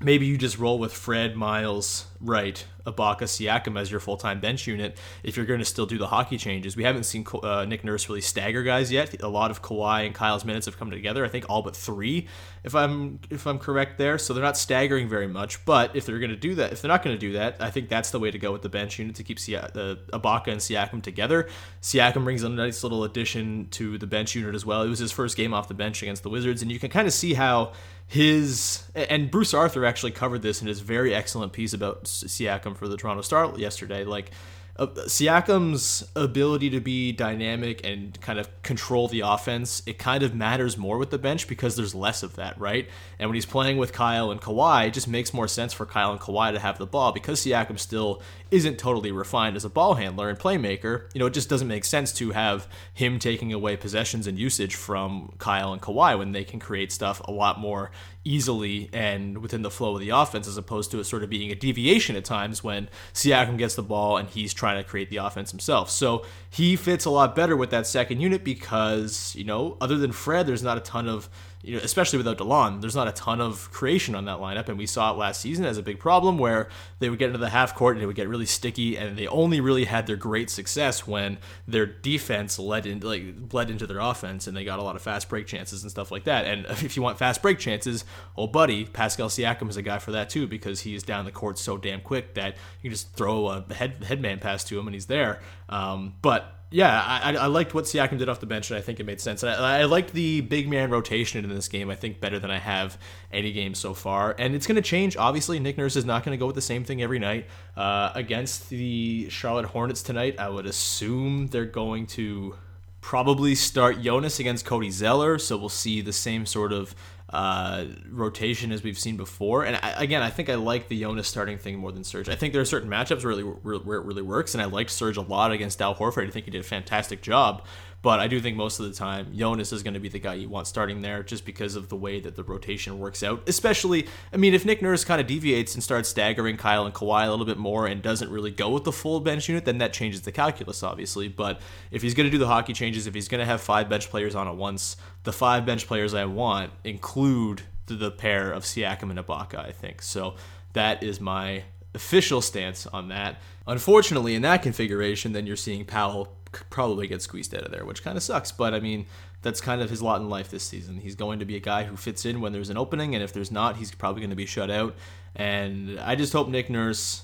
maybe 0.00 0.26
you 0.26 0.38
just 0.38 0.58
roll 0.58 0.78
with 0.78 0.92
Fred, 0.92 1.36
Miles, 1.36 2.06
Wright, 2.20 2.64
Ibaka, 2.86 3.22
Siakam 3.22 3.78
as 3.78 3.90
your 3.90 4.00
full 4.00 4.16
time 4.16 4.40
bench 4.40 4.66
unit 4.66 4.98
if 5.22 5.36
you're 5.36 5.46
going 5.46 5.58
to 5.58 5.64
still 5.64 5.86
do 5.86 5.98
the 5.98 6.06
hockey 6.06 6.38
changes. 6.38 6.76
We 6.76 6.84
haven't 6.84 7.04
seen 7.04 7.26
uh, 7.42 7.64
Nick 7.64 7.84
Nurse 7.84 8.08
really 8.08 8.20
stagger 8.20 8.62
guys 8.62 8.90
yet. 8.90 9.20
A 9.22 9.28
lot 9.28 9.50
of 9.50 9.62
Kawhi 9.62 10.06
and 10.06 10.14
Kyle's 10.14 10.44
minutes 10.44 10.66
have 10.66 10.78
come 10.78 10.90
together. 10.90 11.24
I 11.24 11.28
think 11.28 11.46
all 11.48 11.62
but 11.62 11.76
three, 11.76 12.26
if 12.64 12.74
I'm 12.74 13.20
if 13.30 13.46
I'm 13.46 13.58
correct 13.58 13.98
there. 13.98 14.18
So 14.18 14.34
they're 14.34 14.42
not 14.42 14.56
staggering 14.56 15.08
very 15.08 15.28
much. 15.28 15.64
But 15.64 15.94
if 15.94 16.06
they're 16.06 16.18
going 16.18 16.30
to 16.30 16.36
do 16.36 16.54
that, 16.56 16.72
if 16.72 16.82
they're 16.82 16.88
not 16.88 17.02
going 17.02 17.16
to 17.16 17.20
do 17.20 17.32
that, 17.34 17.56
I 17.60 17.70
think 17.70 17.88
that's 17.88 18.10
the 18.10 18.18
way 18.18 18.30
to 18.30 18.38
go 18.38 18.52
with 18.52 18.62
the 18.62 18.68
bench 18.68 18.98
unit 18.98 19.16
to 19.16 19.22
keep 19.22 19.38
Si- 19.38 19.52
the 19.52 19.98
Ibaka 20.12 20.48
and 20.48 20.60
Siakam 20.60 21.02
together. 21.02 21.48
Siakam 21.82 22.24
brings 22.24 22.42
a 22.42 22.48
nice 22.48 22.82
little 22.82 23.04
addition 23.04 23.68
to 23.72 23.98
the 23.98 24.06
bench 24.06 24.34
unit 24.34 24.54
as 24.54 24.64
well. 24.64 24.82
It 24.82 24.88
was 24.88 24.98
his 24.98 25.12
first 25.12 25.36
game 25.36 25.52
off 25.52 25.68
the 25.68 25.74
bench 25.74 26.02
against 26.02 26.22
the 26.22 26.30
Wizards, 26.30 26.62
and 26.62 26.72
you 26.72 26.78
can 26.78 26.90
kind 26.90 27.06
of 27.06 27.12
see 27.12 27.34
how 27.34 27.72
his 28.08 28.84
and 28.94 29.30
Bruce 29.30 29.52
Arthur 29.52 29.84
actually 29.84 30.12
covered 30.12 30.40
this 30.40 30.62
in 30.62 30.66
his 30.66 30.80
very 30.80 31.14
excellent 31.14 31.52
piece 31.52 31.74
about 31.74 32.04
Siakam 32.04 32.74
for 32.74 32.88
the 32.88 32.96
Toronto 32.96 33.20
Star 33.20 33.56
yesterday. 33.58 34.04
Like 34.04 34.30
uh, 34.78 34.86
Siakam's 34.86 36.08
ability 36.14 36.70
to 36.70 36.80
be 36.80 37.10
dynamic 37.10 37.84
and 37.84 38.18
kind 38.20 38.38
of 38.38 38.62
control 38.62 39.08
the 39.08 39.20
offense, 39.20 39.82
it 39.86 39.98
kind 39.98 40.22
of 40.22 40.34
matters 40.34 40.76
more 40.76 40.98
with 40.98 41.10
the 41.10 41.18
bench 41.18 41.48
because 41.48 41.74
there's 41.74 41.94
less 41.94 42.22
of 42.22 42.36
that, 42.36 42.58
right? 42.60 42.88
And 43.18 43.28
when 43.28 43.34
he's 43.34 43.46
playing 43.46 43.78
with 43.78 43.92
Kyle 43.92 44.30
and 44.30 44.40
Kawhi, 44.40 44.86
it 44.86 44.94
just 44.94 45.08
makes 45.08 45.34
more 45.34 45.48
sense 45.48 45.72
for 45.72 45.84
Kyle 45.84 46.12
and 46.12 46.20
Kawhi 46.20 46.52
to 46.52 46.60
have 46.60 46.78
the 46.78 46.86
ball 46.86 47.10
because 47.10 47.44
Siakam 47.44 47.78
still 47.78 48.22
isn't 48.50 48.78
totally 48.78 49.10
refined 49.10 49.56
as 49.56 49.64
a 49.64 49.70
ball 49.70 49.94
handler 49.94 50.28
and 50.28 50.38
playmaker. 50.38 51.12
You 51.12 51.18
know, 51.18 51.26
it 51.26 51.34
just 51.34 51.48
doesn't 51.48 51.68
make 51.68 51.84
sense 51.84 52.12
to 52.14 52.30
have 52.30 52.68
him 52.94 53.18
taking 53.18 53.52
away 53.52 53.76
possessions 53.76 54.26
and 54.28 54.38
usage 54.38 54.76
from 54.76 55.34
Kyle 55.38 55.72
and 55.72 55.82
Kawhi 55.82 56.16
when 56.16 56.32
they 56.32 56.44
can 56.44 56.60
create 56.60 56.92
stuff 56.92 57.20
a 57.24 57.32
lot 57.32 57.58
more 57.58 57.90
easily 58.28 58.90
and 58.92 59.38
within 59.38 59.62
the 59.62 59.70
flow 59.70 59.94
of 59.94 60.00
the 60.00 60.10
offense 60.10 60.46
as 60.46 60.56
opposed 60.58 60.90
to 60.90 61.00
it 61.00 61.04
sort 61.04 61.22
of 61.22 61.30
being 61.30 61.50
a 61.50 61.54
deviation 61.54 62.14
at 62.14 62.24
times 62.24 62.62
when 62.62 62.88
Siakam 63.14 63.56
gets 63.56 63.74
the 63.74 63.82
ball 63.82 64.18
and 64.18 64.28
he's 64.28 64.52
trying 64.52 64.76
to 64.76 64.88
create 64.88 65.08
the 65.08 65.16
offense 65.16 65.50
himself. 65.50 65.90
So 65.90 66.24
he 66.50 66.76
fits 66.76 67.06
a 67.06 67.10
lot 67.10 67.34
better 67.34 67.56
with 67.56 67.70
that 67.70 67.86
second 67.86 68.20
unit 68.20 68.44
because, 68.44 69.34
you 69.34 69.44
know, 69.44 69.76
other 69.80 69.96
than 69.96 70.12
Fred, 70.12 70.46
there's 70.46 70.62
not 70.62 70.76
a 70.76 70.82
ton 70.82 71.08
of 71.08 71.30
you 71.62 71.76
know, 71.76 71.82
especially 71.82 72.18
without 72.18 72.38
Delon, 72.38 72.80
there's 72.80 72.94
not 72.94 73.08
a 73.08 73.12
ton 73.12 73.40
of 73.40 73.70
creation 73.72 74.14
on 74.14 74.26
that 74.26 74.38
lineup, 74.38 74.68
and 74.68 74.78
we 74.78 74.86
saw 74.86 75.12
it 75.12 75.16
last 75.16 75.40
season 75.40 75.64
as 75.64 75.76
a 75.76 75.82
big 75.82 75.98
problem 75.98 76.38
where 76.38 76.68
they 77.00 77.10
would 77.10 77.18
get 77.18 77.26
into 77.26 77.38
the 77.38 77.48
half 77.48 77.74
court 77.74 77.96
and 77.96 78.02
it 78.02 78.06
would 78.06 78.14
get 78.16 78.28
really 78.28 78.46
sticky, 78.46 78.96
and 78.96 79.18
they 79.18 79.26
only 79.26 79.60
really 79.60 79.84
had 79.84 80.06
their 80.06 80.16
great 80.16 80.50
success 80.50 81.06
when 81.06 81.38
their 81.66 81.84
defense 81.86 82.58
led 82.58 82.86
in 82.86 83.00
like 83.00 83.48
bled 83.48 83.70
into 83.70 83.86
their 83.86 83.98
offense, 83.98 84.46
and 84.46 84.56
they 84.56 84.64
got 84.64 84.78
a 84.78 84.82
lot 84.82 84.94
of 84.94 85.02
fast 85.02 85.28
break 85.28 85.46
chances 85.46 85.82
and 85.82 85.90
stuff 85.90 86.10
like 86.12 86.24
that. 86.24 86.44
And 86.44 86.64
if 86.68 86.96
you 86.96 87.02
want 87.02 87.18
fast 87.18 87.42
break 87.42 87.58
chances, 87.58 88.04
old 88.36 88.52
buddy 88.52 88.84
Pascal 88.84 89.28
Siakam 89.28 89.68
is 89.68 89.76
a 89.76 89.82
guy 89.82 89.98
for 89.98 90.12
that 90.12 90.30
too 90.30 90.46
because 90.46 90.80
he 90.80 90.94
is 90.94 91.02
down 91.02 91.24
the 91.24 91.32
court 91.32 91.58
so 91.58 91.76
damn 91.76 92.00
quick 92.00 92.34
that 92.34 92.56
you 92.82 92.90
can 92.90 92.90
just 92.90 93.12
throw 93.14 93.48
a 93.48 93.74
head 93.74 94.04
headman 94.04 94.38
pass 94.38 94.62
to 94.64 94.78
him 94.78 94.86
and 94.86 94.94
he's 94.94 95.06
there. 95.06 95.40
Um, 95.68 96.14
but 96.22 96.57
yeah, 96.70 97.02
I, 97.24 97.34
I 97.34 97.46
liked 97.46 97.72
what 97.72 97.84
Siakam 97.84 98.18
did 98.18 98.28
off 98.28 98.40
the 98.40 98.46
bench, 98.46 98.70
and 98.70 98.78
I 98.78 98.82
think 98.82 99.00
it 99.00 99.04
made 99.04 99.20
sense. 99.20 99.42
I, 99.42 99.80
I 99.80 99.84
liked 99.84 100.12
the 100.12 100.42
big 100.42 100.68
man 100.68 100.90
rotation 100.90 101.44
in 101.44 101.54
this 101.54 101.66
game. 101.66 101.88
I 101.88 101.94
think 101.94 102.20
better 102.20 102.38
than 102.38 102.50
I 102.50 102.58
have 102.58 102.98
any 103.32 103.52
game 103.52 103.74
so 103.74 103.94
far, 103.94 104.34
and 104.38 104.54
it's 104.54 104.66
going 104.66 104.76
to 104.76 104.82
change. 104.82 105.16
Obviously, 105.16 105.58
Nick 105.60 105.78
Nurse 105.78 105.96
is 105.96 106.04
not 106.04 106.24
going 106.24 106.36
to 106.36 106.38
go 106.38 106.46
with 106.46 106.56
the 106.56 106.62
same 106.62 106.84
thing 106.84 107.00
every 107.02 107.18
night 107.18 107.46
uh, 107.76 108.12
against 108.14 108.68
the 108.68 109.28
Charlotte 109.30 109.66
Hornets 109.66 110.02
tonight. 110.02 110.38
I 110.38 110.50
would 110.50 110.66
assume 110.66 111.46
they're 111.46 111.64
going 111.64 112.06
to 112.08 112.56
probably 113.00 113.54
start 113.54 114.02
Jonas 114.02 114.38
against 114.38 114.66
Cody 114.66 114.90
Zeller, 114.90 115.38
so 115.38 115.56
we'll 115.56 115.70
see 115.70 116.02
the 116.02 116.12
same 116.12 116.44
sort 116.44 116.74
of 116.74 116.94
uh, 117.30 117.84
rotation 118.10 118.72
as 118.72 118.82
we've 118.82 118.98
seen 118.98 119.16
before. 119.16 119.64
And 119.64 119.76
I, 119.82 120.02
again, 120.02 120.22
I 120.22 120.30
think 120.30 120.48
I 120.48 120.54
like 120.54 120.88
the 120.88 121.00
Jonas 121.00 121.28
starting 121.28 121.58
thing 121.58 121.78
more 121.78 121.92
than 121.92 122.04
Serge. 122.04 122.28
I 122.28 122.34
think 122.34 122.52
there 122.52 122.62
are 122.62 122.66
certain 122.66 122.88
matchups 122.88 123.24
where, 123.24 123.34
really, 123.34 123.42
where 123.42 123.98
it 123.98 124.04
really 124.04 124.22
works, 124.22 124.54
and 124.54 124.62
I 124.62 124.66
liked 124.66 124.90
Serge 124.90 125.16
a 125.16 125.22
lot 125.22 125.52
against 125.52 125.82
Al 125.82 125.94
Horford. 125.94 126.26
I 126.26 126.30
think 126.30 126.46
he 126.46 126.50
did 126.50 126.60
a 126.60 126.64
fantastic 126.64 127.20
job. 127.22 127.64
But 128.00 128.20
I 128.20 128.28
do 128.28 128.40
think 128.40 128.56
most 128.56 128.78
of 128.78 128.86
the 128.86 128.92
time 128.92 129.34
Jonas 129.34 129.72
is 129.72 129.82
going 129.82 129.94
to 129.94 130.00
be 130.00 130.08
the 130.08 130.20
guy 130.20 130.34
you 130.34 130.48
want 130.48 130.68
starting 130.68 131.02
there 131.02 131.22
just 131.24 131.44
because 131.44 131.74
of 131.74 131.88
the 131.88 131.96
way 131.96 132.20
that 132.20 132.36
the 132.36 132.44
rotation 132.44 132.98
works 133.00 133.24
out. 133.24 133.48
Especially, 133.48 134.06
I 134.32 134.36
mean, 134.36 134.54
if 134.54 134.64
Nick 134.64 134.82
Nurse 134.82 135.04
kind 135.04 135.20
of 135.20 135.26
deviates 135.26 135.74
and 135.74 135.82
starts 135.82 136.08
staggering 136.08 136.56
Kyle 136.56 136.86
and 136.86 136.94
Kawhi 136.94 137.26
a 137.26 137.30
little 137.30 137.44
bit 137.44 137.58
more 137.58 137.86
and 137.86 138.00
doesn't 138.00 138.30
really 138.30 138.52
go 138.52 138.70
with 138.70 138.84
the 138.84 138.92
full 138.92 139.18
bench 139.20 139.48
unit, 139.48 139.64
then 139.64 139.78
that 139.78 139.92
changes 139.92 140.22
the 140.22 140.30
calculus, 140.30 140.82
obviously. 140.84 141.26
But 141.26 141.60
if 141.90 142.02
he's 142.02 142.14
going 142.14 142.26
to 142.26 142.30
do 142.30 142.38
the 142.38 142.46
hockey 142.46 142.72
changes, 142.72 143.08
if 143.08 143.14
he's 143.14 143.28
going 143.28 143.40
to 143.40 143.46
have 143.46 143.60
five 143.60 143.88
bench 143.88 144.10
players 144.10 144.36
on 144.36 144.46
at 144.46 144.56
once, 144.56 144.96
the 145.24 145.32
five 145.32 145.66
bench 145.66 145.88
players 145.88 146.14
I 146.14 146.24
want 146.26 146.72
include 146.84 147.62
the 147.86 148.10
pair 148.10 148.52
of 148.52 148.62
Siakam 148.62 149.10
and 149.10 149.18
Ibaka, 149.18 149.58
I 149.58 149.72
think. 149.72 150.02
So 150.02 150.36
that 150.74 151.02
is 151.02 151.20
my 151.20 151.64
official 151.94 152.40
stance 152.40 152.86
on 152.86 153.08
that. 153.08 153.40
Unfortunately, 153.66 154.34
in 154.34 154.42
that 154.42 154.62
configuration, 154.62 155.32
then 155.32 155.46
you're 155.46 155.56
seeing 155.56 155.84
Powell 155.84 156.36
probably 156.70 157.06
get 157.06 157.22
squeezed 157.22 157.54
out 157.54 157.62
of 157.62 157.70
there, 157.70 157.84
which 157.84 158.02
kind 158.02 158.16
of 158.16 158.22
sucks. 158.22 158.52
But 158.52 158.74
I 158.74 158.80
mean, 158.80 159.06
that's 159.42 159.60
kind 159.60 159.80
of 159.80 159.90
his 159.90 160.02
lot 160.02 160.20
in 160.20 160.28
life 160.28 160.50
this 160.50 160.64
season. 160.64 160.98
He's 160.98 161.14
going 161.14 161.38
to 161.38 161.44
be 161.44 161.56
a 161.56 161.60
guy 161.60 161.84
who 161.84 161.96
fits 161.96 162.24
in 162.24 162.40
when 162.40 162.52
there's 162.52 162.70
an 162.70 162.78
opening, 162.78 163.14
and 163.14 163.22
if 163.22 163.32
there's 163.32 163.52
not, 163.52 163.76
he's 163.76 163.94
probably 163.94 164.20
going 164.20 164.30
to 164.30 164.36
be 164.36 164.46
shut 164.46 164.70
out. 164.70 164.96
And 165.34 165.98
I 166.00 166.14
just 166.14 166.32
hope 166.32 166.48
Nick 166.48 166.70
Nurse. 166.70 167.22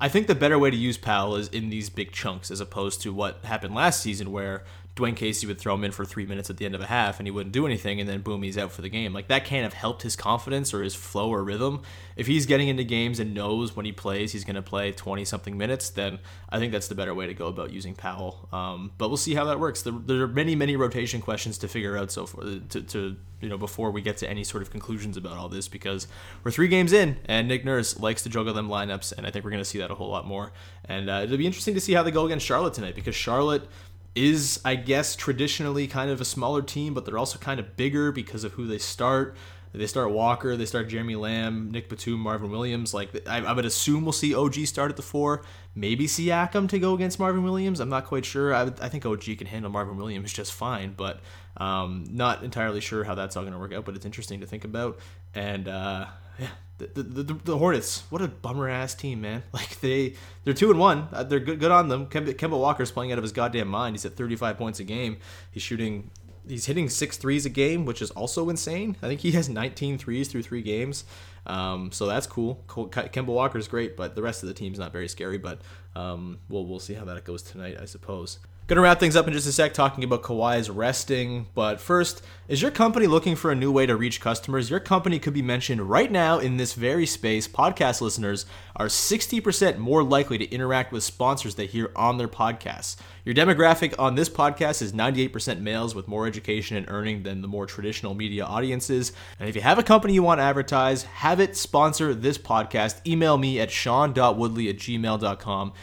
I 0.00 0.08
think 0.08 0.26
the 0.26 0.34
better 0.34 0.58
way 0.58 0.70
to 0.70 0.76
use 0.76 0.96
Powell 0.96 1.36
is 1.36 1.48
in 1.48 1.68
these 1.68 1.90
big 1.90 2.10
chunks 2.10 2.50
as 2.50 2.60
opposed 2.60 3.02
to 3.02 3.12
what 3.12 3.44
happened 3.44 3.74
last 3.74 4.02
season, 4.02 4.32
where 4.32 4.64
Dwane 4.96 5.14
Casey 5.14 5.46
would 5.46 5.58
throw 5.58 5.74
him 5.74 5.84
in 5.84 5.92
for 5.92 6.06
three 6.06 6.24
minutes 6.24 6.48
at 6.48 6.56
the 6.56 6.64
end 6.64 6.74
of 6.74 6.80
a 6.80 6.86
half 6.86 7.20
and 7.20 7.26
he 7.26 7.30
wouldn't 7.30 7.52
do 7.52 7.66
anything, 7.66 8.00
and 8.00 8.08
then 8.08 8.22
boom, 8.22 8.42
he's 8.42 8.56
out 8.56 8.72
for 8.72 8.80
the 8.80 8.88
game. 8.88 9.12
Like 9.12 9.28
that 9.28 9.44
can't 9.44 9.62
have 9.62 9.74
helped 9.74 10.02
his 10.02 10.16
confidence 10.16 10.72
or 10.72 10.82
his 10.82 10.94
flow 10.94 11.28
or 11.28 11.44
rhythm. 11.44 11.82
If 12.16 12.26
he's 12.26 12.46
getting 12.46 12.68
into 12.68 12.82
games 12.82 13.20
and 13.20 13.34
knows 13.34 13.76
when 13.76 13.84
he 13.84 13.92
plays 13.92 14.32
he's 14.32 14.44
going 14.44 14.56
to 14.56 14.62
play 14.62 14.92
20 14.92 15.24
something 15.26 15.58
minutes, 15.58 15.90
then 15.90 16.18
I 16.48 16.58
think 16.58 16.72
that's 16.72 16.88
the 16.88 16.94
better 16.94 17.14
way 17.14 17.26
to 17.26 17.34
go 17.34 17.46
about 17.46 17.72
using 17.72 17.94
Powell. 17.94 18.48
Um, 18.52 18.92
but 18.96 19.08
we'll 19.08 19.18
see 19.18 19.34
how 19.34 19.44
that 19.44 19.60
works. 19.60 19.82
There, 19.82 19.92
there, 19.92 20.22
are 20.22 20.28
many, 20.28 20.56
many 20.56 20.76
rotation 20.76 21.20
questions 21.20 21.58
to 21.58 21.68
figure 21.68 21.98
out 21.98 22.10
so 22.10 22.24
far, 22.24 22.44
to, 22.44 22.82
to 22.82 23.16
you 23.42 23.50
know 23.50 23.58
before 23.58 23.90
we 23.90 24.00
get 24.00 24.16
to 24.18 24.30
any 24.30 24.44
sort 24.44 24.62
of 24.62 24.70
conclusions 24.70 25.18
about 25.18 25.36
all 25.36 25.50
this 25.50 25.68
because 25.68 26.08
we're 26.42 26.50
three 26.50 26.68
games 26.68 26.94
in 26.94 27.18
and 27.26 27.48
Nick 27.48 27.66
Nurse 27.66 28.00
likes 28.00 28.22
to 28.22 28.30
juggle 28.30 28.54
them 28.54 28.70
lineups, 28.70 29.12
and 29.12 29.26
I 29.26 29.30
think 29.30 29.44
we're 29.44 29.50
going 29.50 29.62
to 29.62 29.68
see 29.68 29.78
that 29.80 29.90
a 29.90 29.94
whole 29.94 30.08
lot 30.08 30.26
more. 30.26 30.52
And 30.86 31.10
uh, 31.10 31.20
it'll 31.24 31.36
be 31.36 31.46
interesting 31.46 31.74
to 31.74 31.80
see 31.80 31.92
how 31.92 32.02
they 32.02 32.10
go 32.10 32.24
against 32.24 32.46
Charlotte 32.46 32.72
tonight 32.72 32.94
because 32.94 33.14
Charlotte 33.14 33.68
is, 34.16 34.60
I 34.64 34.74
guess, 34.76 35.14
traditionally 35.14 35.86
kind 35.86 36.10
of 36.10 36.20
a 36.20 36.24
smaller 36.24 36.62
team, 36.62 36.94
but 36.94 37.04
they're 37.04 37.18
also 37.18 37.38
kind 37.38 37.60
of 37.60 37.76
bigger 37.76 38.10
because 38.10 38.44
of 38.44 38.52
who 38.52 38.66
they 38.66 38.78
start. 38.78 39.36
They 39.72 39.86
start 39.86 40.10
Walker, 40.10 40.56
they 40.56 40.64
start 40.64 40.88
Jeremy 40.88 41.16
Lamb, 41.16 41.70
Nic 41.70 41.90
Batum, 41.90 42.18
Marvin 42.18 42.50
Williams. 42.50 42.94
Like 42.94 43.28
I, 43.28 43.44
I, 43.44 43.52
would 43.52 43.66
assume 43.66 44.04
we'll 44.04 44.12
see 44.12 44.34
OG 44.34 44.54
start 44.66 44.90
at 44.90 44.96
the 44.96 45.02
four, 45.02 45.44
maybe 45.74 46.06
Siakam 46.06 46.66
to 46.70 46.78
go 46.78 46.94
against 46.94 47.18
Marvin 47.18 47.42
Williams. 47.42 47.78
I'm 47.78 47.90
not 47.90 48.06
quite 48.06 48.24
sure. 48.24 48.54
I, 48.54 48.62
I 48.62 48.88
think 48.88 49.04
OG 49.04 49.24
can 49.36 49.46
handle 49.46 49.70
Marvin 49.70 49.98
Williams 49.98 50.32
just 50.32 50.54
fine, 50.54 50.94
but 50.96 51.20
um, 51.58 52.06
not 52.10 52.42
entirely 52.42 52.80
sure 52.80 53.04
how 53.04 53.14
that's 53.14 53.36
all 53.36 53.42
going 53.42 53.52
to 53.52 53.58
work 53.58 53.74
out. 53.74 53.84
But 53.84 53.96
it's 53.96 54.06
interesting 54.06 54.40
to 54.40 54.46
think 54.46 54.64
about. 54.64 54.98
And 55.34 55.68
uh, 55.68 56.06
yeah, 56.38 56.48
the, 56.78 57.02
the, 57.02 57.22
the, 57.22 57.34
the 57.34 57.58
Hornets, 57.58 58.02
what 58.10 58.20
a 58.20 58.28
bummer 58.28 58.68
ass 58.68 58.94
team, 58.94 59.20
man. 59.20 59.42
Like 59.52 59.80
they 59.80 60.14
they're 60.44 60.54
two 60.54 60.70
and 60.70 60.78
one. 60.78 61.08
Uh, 61.12 61.22
they're 61.22 61.40
good 61.40 61.60
good 61.60 61.70
on 61.70 61.88
them. 61.88 62.06
Kemba, 62.06 62.34
Kemba 62.34 62.58
Walker's 62.58 62.90
playing 62.90 63.12
out 63.12 63.18
of 63.18 63.24
his 63.24 63.32
goddamn 63.32 63.68
mind. 63.68 63.94
He's 63.94 64.04
at 64.04 64.16
35 64.16 64.58
points 64.58 64.80
a 64.80 64.84
game. 64.84 65.18
He's 65.50 65.62
shooting 65.62 66.10
he's 66.48 66.66
hitting 66.66 66.88
six 66.88 67.16
threes 67.16 67.46
a 67.46 67.50
game, 67.50 67.84
which 67.84 68.02
is 68.02 68.10
also 68.12 68.48
insane. 68.48 68.96
I 69.02 69.08
think 69.08 69.20
he 69.20 69.32
has 69.32 69.48
19 69.48 69.98
threes 69.98 70.28
through 70.28 70.42
three 70.42 70.62
games. 70.62 71.04
Um, 71.46 71.92
so 71.92 72.06
that's 72.06 72.26
cool. 72.26 72.62
Kemba 72.66 73.26
Walker's 73.26 73.68
great, 73.68 73.96
but 73.96 74.14
the 74.14 74.22
rest 74.22 74.42
of 74.42 74.48
the 74.48 74.54
team's 74.54 74.78
not 74.78 74.92
very 74.92 75.08
scary. 75.08 75.38
But 75.38 75.60
um, 75.96 76.38
we'll 76.50 76.66
we'll 76.66 76.78
see 76.78 76.94
how 76.94 77.06
that 77.06 77.24
goes 77.24 77.42
tonight, 77.42 77.78
I 77.80 77.86
suppose. 77.86 78.38
Gonna 78.66 78.80
wrap 78.80 78.98
things 78.98 79.14
up 79.14 79.28
in 79.28 79.32
just 79.32 79.46
a 79.46 79.52
sec 79.52 79.74
talking 79.74 80.02
about 80.02 80.22
Kawhi's 80.22 80.68
resting, 80.68 81.46
but 81.54 81.80
first, 81.80 82.20
is 82.48 82.60
your 82.60 82.72
company 82.72 83.06
looking 83.06 83.36
for 83.36 83.52
a 83.52 83.54
new 83.54 83.70
way 83.70 83.86
to 83.86 83.94
reach 83.94 84.20
customers? 84.20 84.70
Your 84.70 84.80
company 84.80 85.20
could 85.20 85.34
be 85.34 85.42
mentioned 85.42 85.88
right 85.88 86.10
now 86.10 86.40
in 86.40 86.56
this 86.56 86.74
very 86.74 87.06
space. 87.06 87.46
Podcast 87.46 88.00
listeners 88.00 88.44
are 88.74 88.86
60% 88.86 89.78
more 89.78 90.02
likely 90.02 90.36
to 90.38 90.50
interact 90.50 90.92
with 90.92 91.04
sponsors 91.04 91.54
they 91.54 91.66
hear 91.66 91.92
on 91.94 92.18
their 92.18 92.26
podcasts. 92.26 92.96
Your 93.24 93.34
demographic 93.34 93.94
on 93.98 94.16
this 94.16 94.28
podcast 94.28 94.82
is 94.82 94.92
98% 94.92 95.60
males 95.60 95.94
with 95.94 96.08
more 96.08 96.26
education 96.26 96.76
and 96.76 96.88
earning 96.88 97.22
than 97.22 97.42
the 97.42 97.48
more 97.48 97.66
traditional 97.66 98.14
media 98.14 98.44
audiences. 98.44 99.12
And 99.38 99.48
if 99.48 99.54
you 99.54 99.62
have 99.62 99.78
a 99.78 99.84
company 99.84 100.14
you 100.14 100.22
want 100.22 100.38
to 100.38 100.44
advertise, 100.44 101.04
have 101.04 101.40
it 101.40 101.56
sponsor 101.56 102.14
this 102.14 102.38
podcast. 102.38 103.04
Email 103.06 103.38
me 103.38 103.60
at 103.60 103.70
sean.woodley 103.70 104.68
at 104.68 104.76
gmail.com 104.76 105.72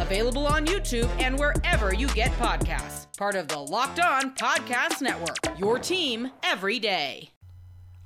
available 0.00 0.46
on 0.46 0.66
YouTube 0.66 1.08
and 1.20 1.38
wherever 1.38 1.94
you 1.94 2.08
get 2.08 2.30
podcasts 2.32 3.06
part 3.20 3.34
of 3.34 3.48
the 3.48 3.58
Locked 3.58 4.00
On 4.00 4.34
Podcast 4.34 5.02
Network. 5.02 5.36
Your 5.58 5.78
team 5.78 6.30
every 6.42 6.78
day. 6.78 7.28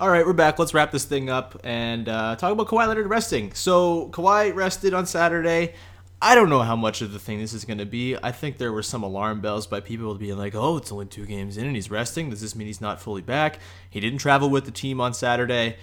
All 0.00 0.10
right, 0.10 0.26
we're 0.26 0.32
back. 0.32 0.58
Let's 0.58 0.74
wrap 0.74 0.90
this 0.90 1.04
thing 1.04 1.30
up 1.30 1.56
and 1.62 2.08
uh, 2.08 2.34
talk 2.34 2.50
about 2.50 2.66
Kawhi 2.66 2.88
Leonard 2.88 3.06
resting. 3.06 3.54
So 3.54 4.08
Kawhi 4.08 4.52
rested 4.52 4.92
on 4.92 5.06
Saturday. 5.06 5.74
I 6.20 6.34
don't 6.34 6.50
know 6.50 6.62
how 6.62 6.74
much 6.74 7.00
of 7.00 7.12
the 7.12 7.20
thing 7.20 7.38
this 7.38 7.52
is 7.52 7.64
going 7.64 7.78
to 7.78 7.86
be. 7.86 8.16
I 8.16 8.32
think 8.32 8.58
there 8.58 8.72
were 8.72 8.82
some 8.82 9.04
alarm 9.04 9.40
bells 9.40 9.68
by 9.68 9.78
people 9.78 10.12
being 10.16 10.36
like, 10.36 10.56
"Oh, 10.56 10.78
it's 10.78 10.90
only 10.90 11.06
two 11.06 11.26
games 11.26 11.56
in 11.56 11.64
and 11.64 11.76
he's 11.76 11.92
resting. 11.92 12.28
Does 12.28 12.40
this 12.40 12.56
mean 12.56 12.66
he's 12.66 12.80
not 12.80 13.00
fully 13.00 13.22
back?" 13.22 13.60
He 13.88 14.00
didn't 14.00 14.18
travel 14.18 14.50
with 14.50 14.64
the 14.64 14.72
team 14.72 15.00
on 15.00 15.14
Saturday. 15.14 15.76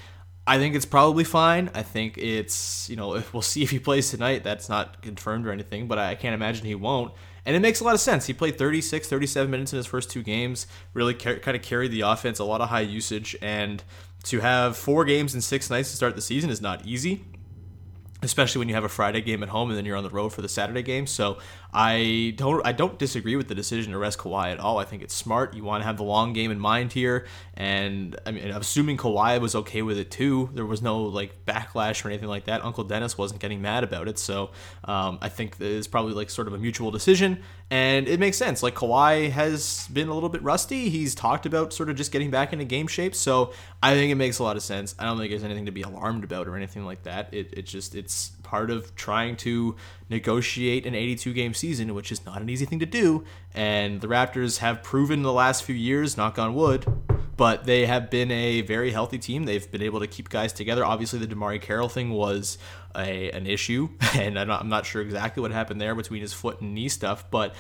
I 0.48 0.58
think 0.58 0.76
it's 0.76 0.86
probably 0.86 1.24
fine. 1.24 1.70
I 1.74 1.84
think 1.84 2.18
it's, 2.18 2.90
you 2.90 2.96
know, 2.96 3.24
we'll 3.34 3.42
see 3.42 3.64
if 3.64 3.70
he 3.70 3.80
plays 3.80 4.10
tonight. 4.10 4.44
That's 4.44 4.70
not 4.70 5.02
confirmed 5.02 5.46
or 5.46 5.52
anything, 5.52 5.88
but 5.88 5.98
I 5.98 6.16
can't 6.16 6.34
imagine 6.34 6.66
he 6.66 6.76
won't. 6.76 7.14
And 7.46 7.56
it 7.56 7.60
makes 7.60 7.80
a 7.80 7.84
lot 7.84 7.96
of 7.96 8.00
sense. 8.00 8.28
He 8.28 8.34
played 8.34 8.58
36, 8.58 9.08
37 9.08 9.50
minutes 9.50 9.74
in 9.74 9.78
his 9.78 9.88
first 9.88 10.12
two 10.12 10.22
games, 10.22 10.68
really 10.94 11.14
kind 11.14 11.56
of 11.56 11.62
carried 11.62 11.92
the 11.92 12.02
offense, 12.02 12.38
a 12.40 12.44
lot 12.44 12.62
of 12.62 12.70
high 12.70 12.82
usage. 12.82 13.36
And 13.42 13.84
to 14.24 14.40
have 14.42 14.78
four 14.78 15.06
games 15.06 15.34
in 15.34 15.42
six 15.42 15.70
nights 15.70 15.90
to 15.90 15.96
start 15.96 16.16
the 16.16 16.22
season 16.22 16.50
is 16.50 16.62
not 16.62 16.86
easy 16.86 17.26
especially 18.24 18.60
when 18.60 18.70
you 18.70 18.76
have 18.76 18.84
a 18.84 18.90
Friday 18.90 19.22
game 19.22 19.42
at 19.44 19.50
home 19.50 19.70
and 19.70 19.78
then 19.78 19.86
you're 19.86 19.98
on 19.98 20.04
the 20.04 20.10
road 20.10 20.30
for 20.30 20.42
the 20.42 20.50
Saturday 20.50 20.84
game. 20.84 21.08
So 21.08 21.40
I 21.74 22.34
don't 22.36 22.66
I 22.66 22.74
don't 22.74 23.00
disagree 23.00 23.36
with 23.36 23.48
the 23.48 23.56
decision 23.56 23.94
to 23.94 23.98
rest 23.98 24.20
Kawhi 24.20 24.52
at 24.52 24.60
all. 24.60 24.78
I 24.78 24.84
think 24.84 25.02
it's 25.04 25.14
smart. 25.14 25.54
You 25.54 25.64
want 25.64 25.82
to 25.82 25.86
have 25.86 25.98
the 25.98 26.04
long 26.04 26.34
game 26.34 26.52
in 26.52 26.60
mind 26.60 26.92
here, 26.92 27.26
and 27.54 28.20
I 28.26 28.32
mean, 28.32 28.50
assuming 28.50 28.98
Kawhi 28.98 29.40
was 29.40 29.56
okay 29.56 29.82
with 29.82 29.98
it 29.98 30.12
too. 30.12 30.50
There 30.54 30.66
was 30.66 30.82
no 30.82 31.02
like 31.04 31.46
backlash 31.46 32.04
or 32.04 32.10
anything 32.10 32.28
like 32.28 32.46
that. 32.46 32.66
Uncle 32.66 32.84
Dennis 32.84 33.18
wasn't 33.18 33.40
getting 33.40 33.62
mad 33.62 33.84
about 33.84 34.10
it, 34.10 34.20
so 34.20 34.52
um, 34.84 35.18
I 35.22 35.30
think 35.30 35.56
it's 35.60 35.88
probably 35.88 36.14
like 36.14 36.30
sort 36.30 36.48
of 36.48 36.54
a 36.54 36.58
mutual 36.58 36.92
decision, 36.92 37.42
and 37.70 38.08
it 38.08 38.20
makes 38.20 38.38
sense. 38.38 38.62
Like 38.62 38.76
Kawhi 38.76 39.32
has 39.32 39.88
been 39.94 40.10
a 40.10 40.14
little 40.14 40.30
bit 40.30 40.44
rusty. 40.44 40.90
He's 40.90 41.16
talked 41.16 41.46
about 41.46 41.72
sort 41.72 41.90
of 41.90 41.96
just 41.96 42.12
getting 42.12 42.32
back 42.32 42.52
into 42.52 42.66
game 42.66 42.88
shape, 42.88 43.16
so 43.16 43.54
I 43.82 43.94
think 43.94 44.12
it 44.12 44.16
makes 44.16 44.40
a 44.40 44.44
lot 44.44 44.58
of 44.58 44.64
sense. 44.64 44.94
I 45.00 45.06
don't 45.06 45.18
think 45.18 45.30
there's 45.30 45.46
anything 45.46 45.68
to 45.68 45.72
be 45.72 45.84
alarmed 45.84 46.26
about 46.26 46.50
or 46.50 46.58
anything 46.58 46.86
like 46.86 47.04
that. 47.04 47.34
It 47.34 47.54
it 47.54 47.66
just 47.66 47.96
it's 47.96 48.32
part 48.52 48.70
of 48.70 48.94
trying 48.96 49.38
to 49.38 49.78
negotiate 50.10 50.86
an 50.86 50.94
82 50.94 51.32
game 51.32 51.54
season, 51.54 51.96
which 51.96 52.12
is 52.12 52.26
not 52.26 52.42
an 52.42 52.50
easy 52.50 52.66
thing 52.66 52.80
to 52.80 52.86
do. 52.86 53.24
And 53.54 54.02
the 54.02 54.08
Raptors 54.08 54.58
have 54.58 54.84
proven 54.84 55.22
the 55.22 55.32
last 55.32 55.64
few 55.64 55.74
years, 55.74 56.18
knock 56.18 56.38
on 56.38 56.54
wood, 56.54 56.86
but 57.38 57.64
they 57.64 57.86
have 57.86 58.10
been 58.10 58.30
a 58.30 58.60
very 58.60 58.92
healthy 58.92 59.18
team. 59.18 59.46
They've 59.46 59.72
been 59.72 59.82
able 59.82 60.02
to 60.02 60.08
keep 60.08 60.28
guys 60.28 60.52
together. 60.52 60.84
Obviously, 60.84 61.18
the 61.20 61.34
DeMarre 61.34 61.62
Carroll 61.62 61.88
thing 61.88 62.10
was 62.10 62.58
a, 62.94 63.32
an 63.32 63.48
issue, 63.48 63.88
and 64.18 64.38
I'm 64.38 64.50
not, 64.50 64.60
I'm 64.60 64.70
not 64.70 64.86
sure 64.86 65.02
exactly 65.02 65.40
what 65.40 65.52
happened 65.52 65.80
there 65.80 65.96
between 65.96 66.22
his 66.22 66.34
foot 66.34 66.60
and 66.60 66.74
knee 66.74 66.90
stuff, 66.90 67.32
but 67.32 67.56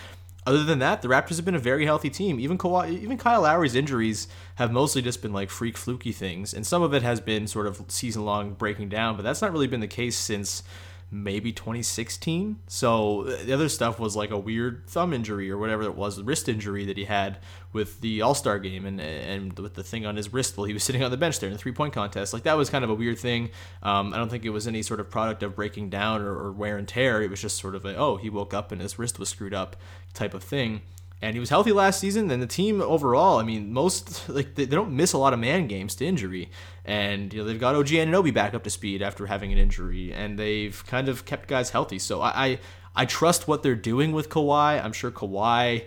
other 0.45 0.63
than 0.63 0.80
that, 0.80 1.01
the 1.01 1.08
Raptors 1.08 1.36
have 1.36 1.45
been 1.45 1.56
a 1.56 1.60
very 1.60 1.86
healthy 1.86 2.10
team. 2.10 2.39
Even 2.39 2.58
Kawhi, 2.58 2.89
even 3.01 3.17
Kyle 3.17 3.41
Lowry's 3.41 3.75
injuries 3.75 4.27
have 4.56 4.71
mostly 4.71 5.01
just 5.01 5.21
been 5.21 5.34
like 5.34 5.49
freak 5.49 5.77
fluky 5.77 6.12
things, 6.12 6.54
and 6.54 6.65
some 6.65 6.82
of 6.82 6.93
it 6.93 7.04
has 7.04 7.21
been 7.21 7.45
sort 7.45 7.67
of 7.67 7.84
season 7.89 8.25
long 8.25 8.54
breaking 8.54 8.89
down. 8.89 9.15
But 9.15 9.23
that's 9.23 9.41
not 9.41 9.51
really 9.51 9.67
been 9.67 9.82
the 9.82 9.88
case 9.88 10.17
since 10.17 10.63
maybe 11.12 11.52
2016. 11.52 12.58
So 12.67 13.24
the 13.24 13.52
other 13.52 13.67
stuff 13.67 14.00
was 14.00 14.15
like 14.15 14.32
a 14.32 14.38
weird 14.38 14.88
thumb 14.88 15.12
injury 15.13 15.52
or 15.52 15.58
whatever 15.58 15.84
it 15.84 15.95
was, 15.95 16.21
wrist 16.21 16.47
injury 16.47 16.86
that 16.86 16.97
he 16.97 17.04
had 17.04 17.38
with 17.74 18.00
the 18.00 18.21
All 18.21 18.34
Star 18.34 18.58
game 18.58 18.86
and 18.86 19.00
and 19.02 19.60
with 19.60 19.74
the 19.74 19.84
thing 19.84 20.06
on 20.06 20.15
his 20.15 20.32
wrist 20.32 20.58
while 20.58 20.65
he 20.65 20.74
was 20.74 20.84
sitting 20.91 21.04
on 21.04 21.12
the 21.12 21.17
bench 21.17 21.39
there 21.39 21.47
in 21.50 21.54
the 21.54 21.60
three 21.60 21.74
point 21.74 21.93
contest. 21.93 22.34
Like 22.34 22.43
that 22.43 22.56
was 22.56 22.69
kind 22.69 22.86
of 22.86 22.89
a 22.89 22.95
weird 22.95 23.19
thing. 23.19 23.50
Um, 23.84 24.13
I 24.13 24.17
don't 24.17 24.30
think 24.30 24.45
it 24.45 24.52
was 24.52 24.67
any 24.67 24.82
sort 24.82 25.02
of 25.02 25.10
product 25.12 25.43
of 25.43 25.56
breaking 25.56 25.89
down 25.89 26.21
or, 26.21 26.34
or 26.34 26.52
wear 26.54 26.78
and 26.78 26.88
tear. 26.88 27.21
It 27.21 27.30
was 27.30 27.41
just 27.41 27.58
sort 27.58 27.76
of 27.76 27.86
a 27.86 27.95
oh 27.95 28.15
he 28.15 28.30
woke 28.30 28.54
up 28.54 28.71
and 28.71 28.82
his 28.82 28.97
wrist 28.97 29.19
was 29.19 29.30
screwed 29.30 29.54
up 29.54 29.76
type 30.13 30.34
of 30.34 30.43
thing 30.43 30.82
and 31.21 31.36
he 31.36 31.39
was 31.39 31.49
healthy 31.49 31.71
last 31.71 31.99
season. 31.99 32.29
And 32.31 32.41
the 32.41 32.47
team 32.47 32.81
overall, 32.81 33.39
I 33.39 33.43
mean, 33.43 33.71
most 33.71 34.27
like 34.29 34.55
they, 34.55 34.65
they, 34.65 34.75
don't 34.75 34.95
miss 34.95 35.13
a 35.13 35.17
lot 35.17 35.34
of 35.34 35.39
man 35.39 35.67
games 35.67 35.95
to 35.95 36.05
injury, 36.05 36.49
and 36.84 37.31
you 37.34 37.39
know 37.39 37.45
they've 37.45 37.60
got 37.60 37.75
OG 37.75 37.88
Anunoby 37.88 38.34
back 38.34 38.53
up 38.53 38.63
to 38.63 38.69
speed 38.69 39.01
after 39.01 39.27
having 39.27 39.51
an 39.51 39.57
injury, 39.57 40.13
and 40.13 40.38
they've 40.38 40.84
kind 40.88 41.10
of 41.10 41.25
kept 41.25 41.47
guys 41.47 41.69
healthy. 41.69 41.99
So 41.99 42.21
I 42.21 42.31
I, 42.45 42.60
I 42.95 43.05
trust 43.05 43.47
what 43.47 43.63
they're 43.63 43.75
doing 43.75 44.12
with 44.12 44.29
Kawhi. 44.29 44.84
I'm 44.84 44.93
sure 44.93 45.12
Kawhi 45.12 45.84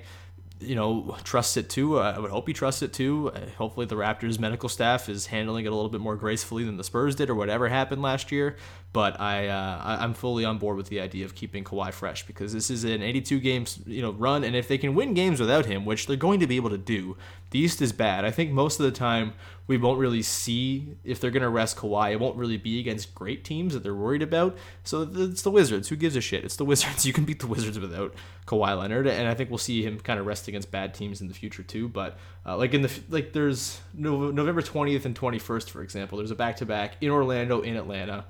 you 0.61 0.75
know, 0.75 1.17
trusts 1.25 1.57
it 1.57 1.69
too. 1.69 1.99
I 1.99 2.19
would 2.19 2.31
hope 2.31 2.47
he 2.47 2.55
trusts 2.55 2.83
it 2.83 2.93
too. 2.93 3.31
Uh, 3.35 3.47
hopefully, 3.59 3.87
the 3.87 3.97
Raptors 3.97 4.39
medical 4.39 4.69
staff 4.69 5.09
is 5.09 5.27
handling 5.27 5.67
it 5.67 5.73
a 5.73 5.75
little 5.75 5.91
bit 5.91 6.01
more 6.01 6.17
gracefully 6.17 6.65
than 6.65 6.77
the 6.77 6.85
Spurs 6.85 7.15
did 7.15 7.31
or 7.31 7.35
whatever 7.35 7.69
happened 7.69 8.03
last 8.03 8.33
year. 8.33 8.57
But 8.95 9.21
I, 9.21 9.49
uh, 9.49 9.99
I'm 10.01 10.15
fully 10.15 10.45
on 10.45 10.59
board 10.59 10.77
with 10.77 10.87
the 10.87 11.01
idea 11.01 11.25
of 11.25 11.35
keeping 11.35 11.65
Kawhi 11.65 11.93
fresh 11.93 12.25
because 12.25 12.53
this 12.53 12.71
is 12.71 12.85
an 12.85 13.03
82 13.03 13.41
games, 13.41 13.81
you 13.87 14.01
know, 14.01 14.13
run, 14.13 14.45
and 14.45 14.55
if 14.55 14.69
they 14.69 14.79
can 14.79 14.95
win 14.95 15.15
games 15.15 15.41
without 15.41 15.67
him, 15.67 15.85
which 15.85 16.07
they're 16.07 16.17
going 16.17 16.39
to 16.39 16.47
be 16.47 16.55
able 16.55 16.71
to 16.71 16.79
do, 16.79 17.17
the 17.51 17.59
East 17.59 17.83
is 17.83 17.93
bad. 17.93 18.25
I 18.25 18.31
think 18.31 18.53
most 18.53 18.79
of 18.79 18.87
the 18.87 18.93
time 18.93 19.33
we 19.67 19.79
won't 19.79 19.99
really 19.99 20.23
see 20.23 20.95
if 21.03 21.19
they're 21.19 21.33
going 21.33 21.43
to 21.43 21.49
rest 21.49 21.77
Kawhi. 21.77 22.13
It 22.13 22.21
won't 22.21 22.37
really 22.37 22.57
be 22.57 22.79
against 22.79 23.17
great 23.17 23.43
teams 23.43 23.75
that 23.75 23.83
they're 23.83 23.97
worried 23.97 24.23
about. 24.23 24.57
So 24.85 25.11
it's 25.13 25.43
the 25.43 25.51
Wizards. 25.51 25.89
Who 25.89 25.97
gives 25.97 26.15
a 26.15 26.21
shit? 26.21 26.45
It's 26.45 26.55
the 26.55 26.65
Wizards. 26.73 27.05
You 27.05 27.13
can 27.13 27.25
beat 27.25 27.41
the 27.41 27.49
Wizards 27.49 27.81
without 27.81 28.15
Kawhi 28.47 28.79
Leonard, 28.79 29.09
and 29.09 29.27
I 29.27 29.35
think 29.35 29.51
we'll 29.51 29.59
see 29.59 29.83
him 29.83 29.99
kind 29.99 30.21
of 30.21 30.27
rest 30.27 30.47
against 30.47 30.71
bad 30.71 30.95
teams 30.95 31.21
in 31.21 31.27
the 31.27 31.35
future 31.35 31.65
too. 31.65 31.89
But 31.89 32.17
uh, 32.47 32.57
like 32.57 32.75
in 32.75 32.83
the 32.83 32.93
like, 33.11 33.33
there's 33.33 33.81
November 33.93 34.63
20th 34.63 35.05
and 35.05 35.19
21st, 35.19 35.69
for 35.69 35.83
example. 35.83 36.19
There's 36.19 36.31
a 36.31 36.37
back 36.37 36.59
to 36.59 36.67
back 36.67 36.99
in 37.01 37.11
Orlando, 37.11 37.61
in 37.61 37.75
Atlanta 37.77 38.25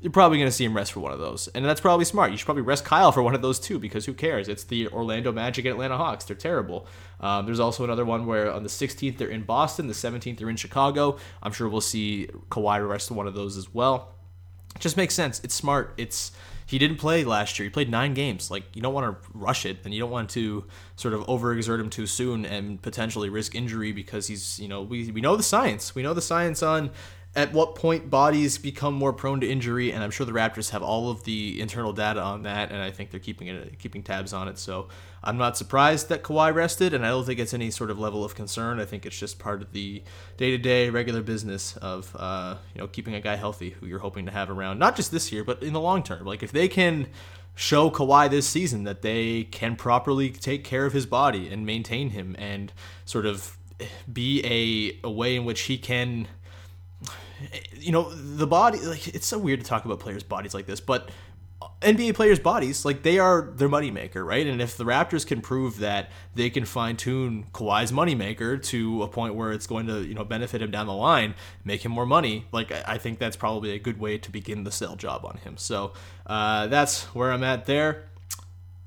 you're 0.00 0.12
probably 0.12 0.38
going 0.38 0.48
to 0.48 0.52
see 0.52 0.64
him 0.64 0.76
rest 0.76 0.92
for 0.92 1.00
one 1.00 1.12
of 1.12 1.18
those. 1.18 1.48
And 1.48 1.64
that's 1.64 1.80
probably 1.80 2.04
smart. 2.04 2.30
You 2.30 2.36
should 2.36 2.44
probably 2.44 2.62
rest 2.62 2.84
Kyle 2.84 3.12
for 3.12 3.22
one 3.22 3.34
of 3.34 3.42
those 3.42 3.58
too, 3.58 3.78
because 3.78 4.04
who 4.04 4.14
cares? 4.14 4.48
It's 4.48 4.64
the 4.64 4.88
Orlando 4.88 5.32
Magic 5.32 5.64
and 5.64 5.72
Atlanta 5.72 5.96
Hawks. 5.96 6.24
They're 6.24 6.36
terrible. 6.36 6.86
Um, 7.20 7.46
there's 7.46 7.60
also 7.60 7.82
another 7.84 8.04
one 8.04 8.26
where 8.26 8.52
on 8.52 8.62
the 8.62 8.68
16th 8.68 9.16
they're 9.16 9.28
in 9.28 9.42
Boston, 9.42 9.86
the 9.86 9.94
17th 9.94 10.38
they're 10.38 10.50
in 10.50 10.56
Chicago. 10.56 11.18
I'm 11.42 11.52
sure 11.52 11.68
we'll 11.68 11.80
see 11.80 12.28
Kawhi 12.50 12.86
rest 12.86 13.10
one 13.10 13.26
of 13.26 13.34
those 13.34 13.56
as 13.56 13.72
well. 13.72 14.14
It 14.74 14.80
just 14.80 14.96
makes 14.96 15.14
sense. 15.14 15.40
It's 15.42 15.54
smart. 15.54 15.94
It's 15.96 16.32
he 16.66 16.78
didn't 16.78 16.96
play 16.96 17.24
last 17.24 17.58
year. 17.58 17.64
He 17.64 17.70
played 17.70 17.88
nine 17.88 18.12
games. 18.12 18.50
Like 18.50 18.64
you 18.74 18.82
don't 18.82 18.92
want 18.92 19.22
to 19.22 19.30
rush 19.32 19.64
it, 19.64 19.78
and 19.84 19.94
you 19.94 20.00
don't 20.00 20.10
want 20.10 20.30
to 20.30 20.64
sort 20.96 21.14
of 21.14 21.20
overexert 21.22 21.80
him 21.80 21.88
too 21.88 22.06
soon 22.06 22.44
and 22.44 22.82
potentially 22.82 23.30
risk 23.30 23.54
injury 23.54 23.92
because 23.92 24.26
he's 24.26 24.58
you 24.58 24.68
know 24.68 24.82
we 24.82 25.10
we 25.12 25.20
know 25.20 25.36
the 25.36 25.42
science. 25.42 25.94
We 25.94 26.02
know 26.02 26.12
the 26.12 26.20
science 26.20 26.62
on 26.62 26.90
at 27.36 27.52
what 27.52 27.74
point 27.74 28.08
bodies 28.08 28.56
become 28.56 28.94
more 28.94 29.12
prone 29.12 29.40
to 29.40 29.48
injury, 29.48 29.92
and 29.92 30.02
I'm 30.02 30.10
sure 30.10 30.24
the 30.24 30.32
Raptors 30.32 30.70
have 30.70 30.82
all 30.82 31.10
of 31.10 31.24
the 31.24 31.60
internal 31.60 31.92
data 31.92 32.22
on 32.22 32.44
that, 32.44 32.72
and 32.72 32.80
I 32.80 32.90
think 32.90 33.10
they're 33.10 33.20
keeping 33.20 33.48
it 33.48 33.78
keeping 33.78 34.02
tabs 34.02 34.32
on 34.32 34.48
it. 34.48 34.58
So 34.58 34.88
I'm 35.22 35.36
not 35.36 35.58
surprised 35.58 36.08
that 36.08 36.22
Kawhi 36.22 36.54
rested, 36.54 36.94
and 36.94 37.04
I 37.04 37.10
don't 37.10 37.26
think 37.26 37.38
it's 37.38 37.52
any 37.52 37.70
sort 37.70 37.90
of 37.90 37.98
level 37.98 38.24
of 38.24 38.34
concern. 38.34 38.80
I 38.80 38.86
think 38.86 39.04
it's 39.04 39.18
just 39.18 39.38
part 39.38 39.60
of 39.60 39.72
the 39.72 40.02
day-to-day 40.38 40.88
regular 40.88 41.22
business 41.22 41.76
of 41.76 42.16
uh, 42.18 42.56
you 42.74 42.80
know 42.80 42.88
keeping 42.88 43.14
a 43.14 43.20
guy 43.20 43.36
healthy 43.36 43.70
who 43.70 43.86
you're 43.86 43.98
hoping 43.98 44.24
to 44.24 44.32
have 44.32 44.48
around, 44.48 44.78
not 44.78 44.96
just 44.96 45.12
this 45.12 45.30
year, 45.30 45.44
but 45.44 45.62
in 45.62 45.74
the 45.74 45.80
long 45.80 46.02
term. 46.02 46.24
Like 46.24 46.42
if 46.42 46.52
they 46.52 46.68
can 46.68 47.06
show 47.54 47.90
Kawhi 47.90 48.30
this 48.30 48.48
season 48.48 48.84
that 48.84 49.02
they 49.02 49.44
can 49.44 49.76
properly 49.76 50.30
take 50.30 50.64
care 50.64 50.86
of 50.86 50.94
his 50.94 51.04
body 51.04 51.48
and 51.48 51.66
maintain 51.66 52.10
him 52.10 52.34
and 52.38 52.72
sort 53.04 53.26
of 53.26 53.58
be 54.10 54.42
a, 54.42 55.06
a 55.06 55.10
way 55.10 55.36
in 55.36 55.44
which 55.44 55.62
he 55.62 55.76
can 55.76 56.28
you 57.74 57.92
know 57.92 58.10
the 58.14 58.46
body 58.46 58.78
like 58.80 59.08
it's 59.08 59.26
so 59.26 59.38
weird 59.38 59.60
to 59.60 59.66
talk 59.66 59.84
about 59.84 60.00
players 60.00 60.22
bodies 60.22 60.54
like 60.54 60.66
this 60.66 60.80
but 60.80 61.10
NBA 61.80 62.14
players' 62.14 62.38
bodies, 62.38 62.84
like 62.84 63.02
they 63.02 63.18
are 63.18 63.52
their 63.54 63.68
moneymaker, 63.68 64.24
right? 64.24 64.46
And 64.46 64.60
if 64.60 64.76
the 64.76 64.84
Raptors 64.84 65.26
can 65.26 65.40
prove 65.40 65.78
that 65.78 66.10
they 66.34 66.50
can 66.50 66.64
fine 66.64 66.96
tune 66.96 67.46
Kawhi's 67.52 67.92
moneymaker 67.92 68.62
to 68.64 69.02
a 69.02 69.08
point 69.08 69.34
where 69.34 69.52
it's 69.52 69.66
going 69.66 69.86
to, 69.86 70.02
you 70.02 70.14
know, 70.14 70.24
benefit 70.24 70.60
him 70.60 70.70
down 70.70 70.86
the 70.86 70.94
line, 70.94 71.34
make 71.64 71.84
him 71.84 71.92
more 71.92 72.06
money, 72.06 72.46
like 72.52 72.72
I 72.86 72.98
think 72.98 73.18
that's 73.18 73.36
probably 73.36 73.72
a 73.72 73.78
good 73.78 73.98
way 73.98 74.18
to 74.18 74.30
begin 74.30 74.64
the 74.64 74.72
sell 74.72 74.96
job 74.96 75.24
on 75.24 75.38
him. 75.38 75.56
So 75.56 75.92
uh, 76.26 76.66
that's 76.66 77.04
where 77.14 77.32
I'm 77.32 77.44
at 77.44 77.66
there. 77.66 78.08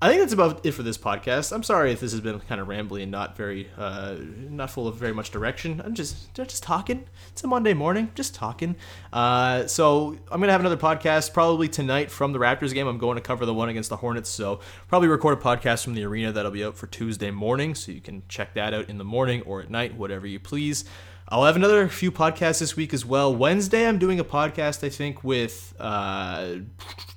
I 0.01 0.07
think 0.07 0.21
that's 0.21 0.31
about 0.31 0.65
it 0.65 0.71
for 0.71 0.81
this 0.81 0.97
podcast. 0.97 1.51
I'm 1.51 1.61
sorry 1.61 1.91
if 1.91 1.99
this 1.99 2.13
has 2.13 2.21
been 2.21 2.39
kind 2.39 2.61
of 2.61 2.69
rambly 2.69 3.01
and 3.01 3.11
not 3.11 3.35
very, 3.35 3.69
uh, 3.77 4.15
not 4.49 4.71
full 4.71 4.87
of 4.87 4.95
very 4.95 5.13
much 5.13 5.29
direction. 5.29 5.81
I'm 5.83 5.93
just, 5.93 6.33
just 6.33 6.63
talking. 6.63 7.03
It's 7.33 7.43
a 7.43 7.47
Monday 7.47 7.73
morning, 7.73 8.09
just 8.15 8.33
talking. 8.33 8.77
Uh, 9.11 9.67
so 9.67 10.17
I'm 10.31 10.39
gonna 10.39 10.53
have 10.53 10.61
another 10.61 10.77
podcast 10.77 11.33
probably 11.33 11.67
tonight 11.67 12.11
from 12.11 12.31
the 12.31 12.39
Raptors 12.39 12.73
game. 12.73 12.87
I'm 12.87 12.97
going 12.97 13.17
to 13.17 13.21
cover 13.21 13.45
the 13.45 13.53
one 13.53 13.67
against 13.67 13.89
the 13.89 13.97
Hornets, 13.97 14.29
so 14.29 14.61
probably 14.87 15.09
record 15.09 15.37
a 15.37 15.41
podcast 15.41 15.83
from 15.83 15.95
the 15.95 16.05
arena 16.05 16.31
that'll 16.31 16.49
be 16.49 16.63
out 16.63 16.77
for 16.77 16.87
Tuesday 16.87 17.29
morning, 17.29 17.75
so 17.75 17.91
you 17.91 17.99
can 17.99 18.23
check 18.29 18.53
that 18.53 18.73
out 18.73 18.89
in 18.89 18.99
the 18.99 19.03
morning 19.03 19.41
or 19.41 19.61
at 19.61 19.69
night, 19.69 19.95
whatever 19.95 20.25
you 20.25 20.39
please. 20.39 20.85
I'll 21.27 21.43
have 21.43 21.57
another 21.57 21.89
few 21.89 22.11
podcasts 22.11 22.59
this 22.59 22.77
week 22.77 22.93
as 22.93 23.05
well. 23.05 23.35
Wednesday, 23.35 23.85
I'm 23.85 23.99
doing 23.99 24.19
a 24.19 24.23
podcast, 24.23 24.81
I 24.81 24.89
think, 24.89 25.25
with 25.25 25.75
uh, 25.77 26.55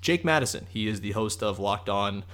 Jake 0.01 0.25
Madison. 0.25 0.67
He 0.69 0.89
is 0.89 1.01
the 1.01 1.13
host 1.13 1.45
of 1.45 1.61
Locked 1.61 1.89
On 1.89 2.25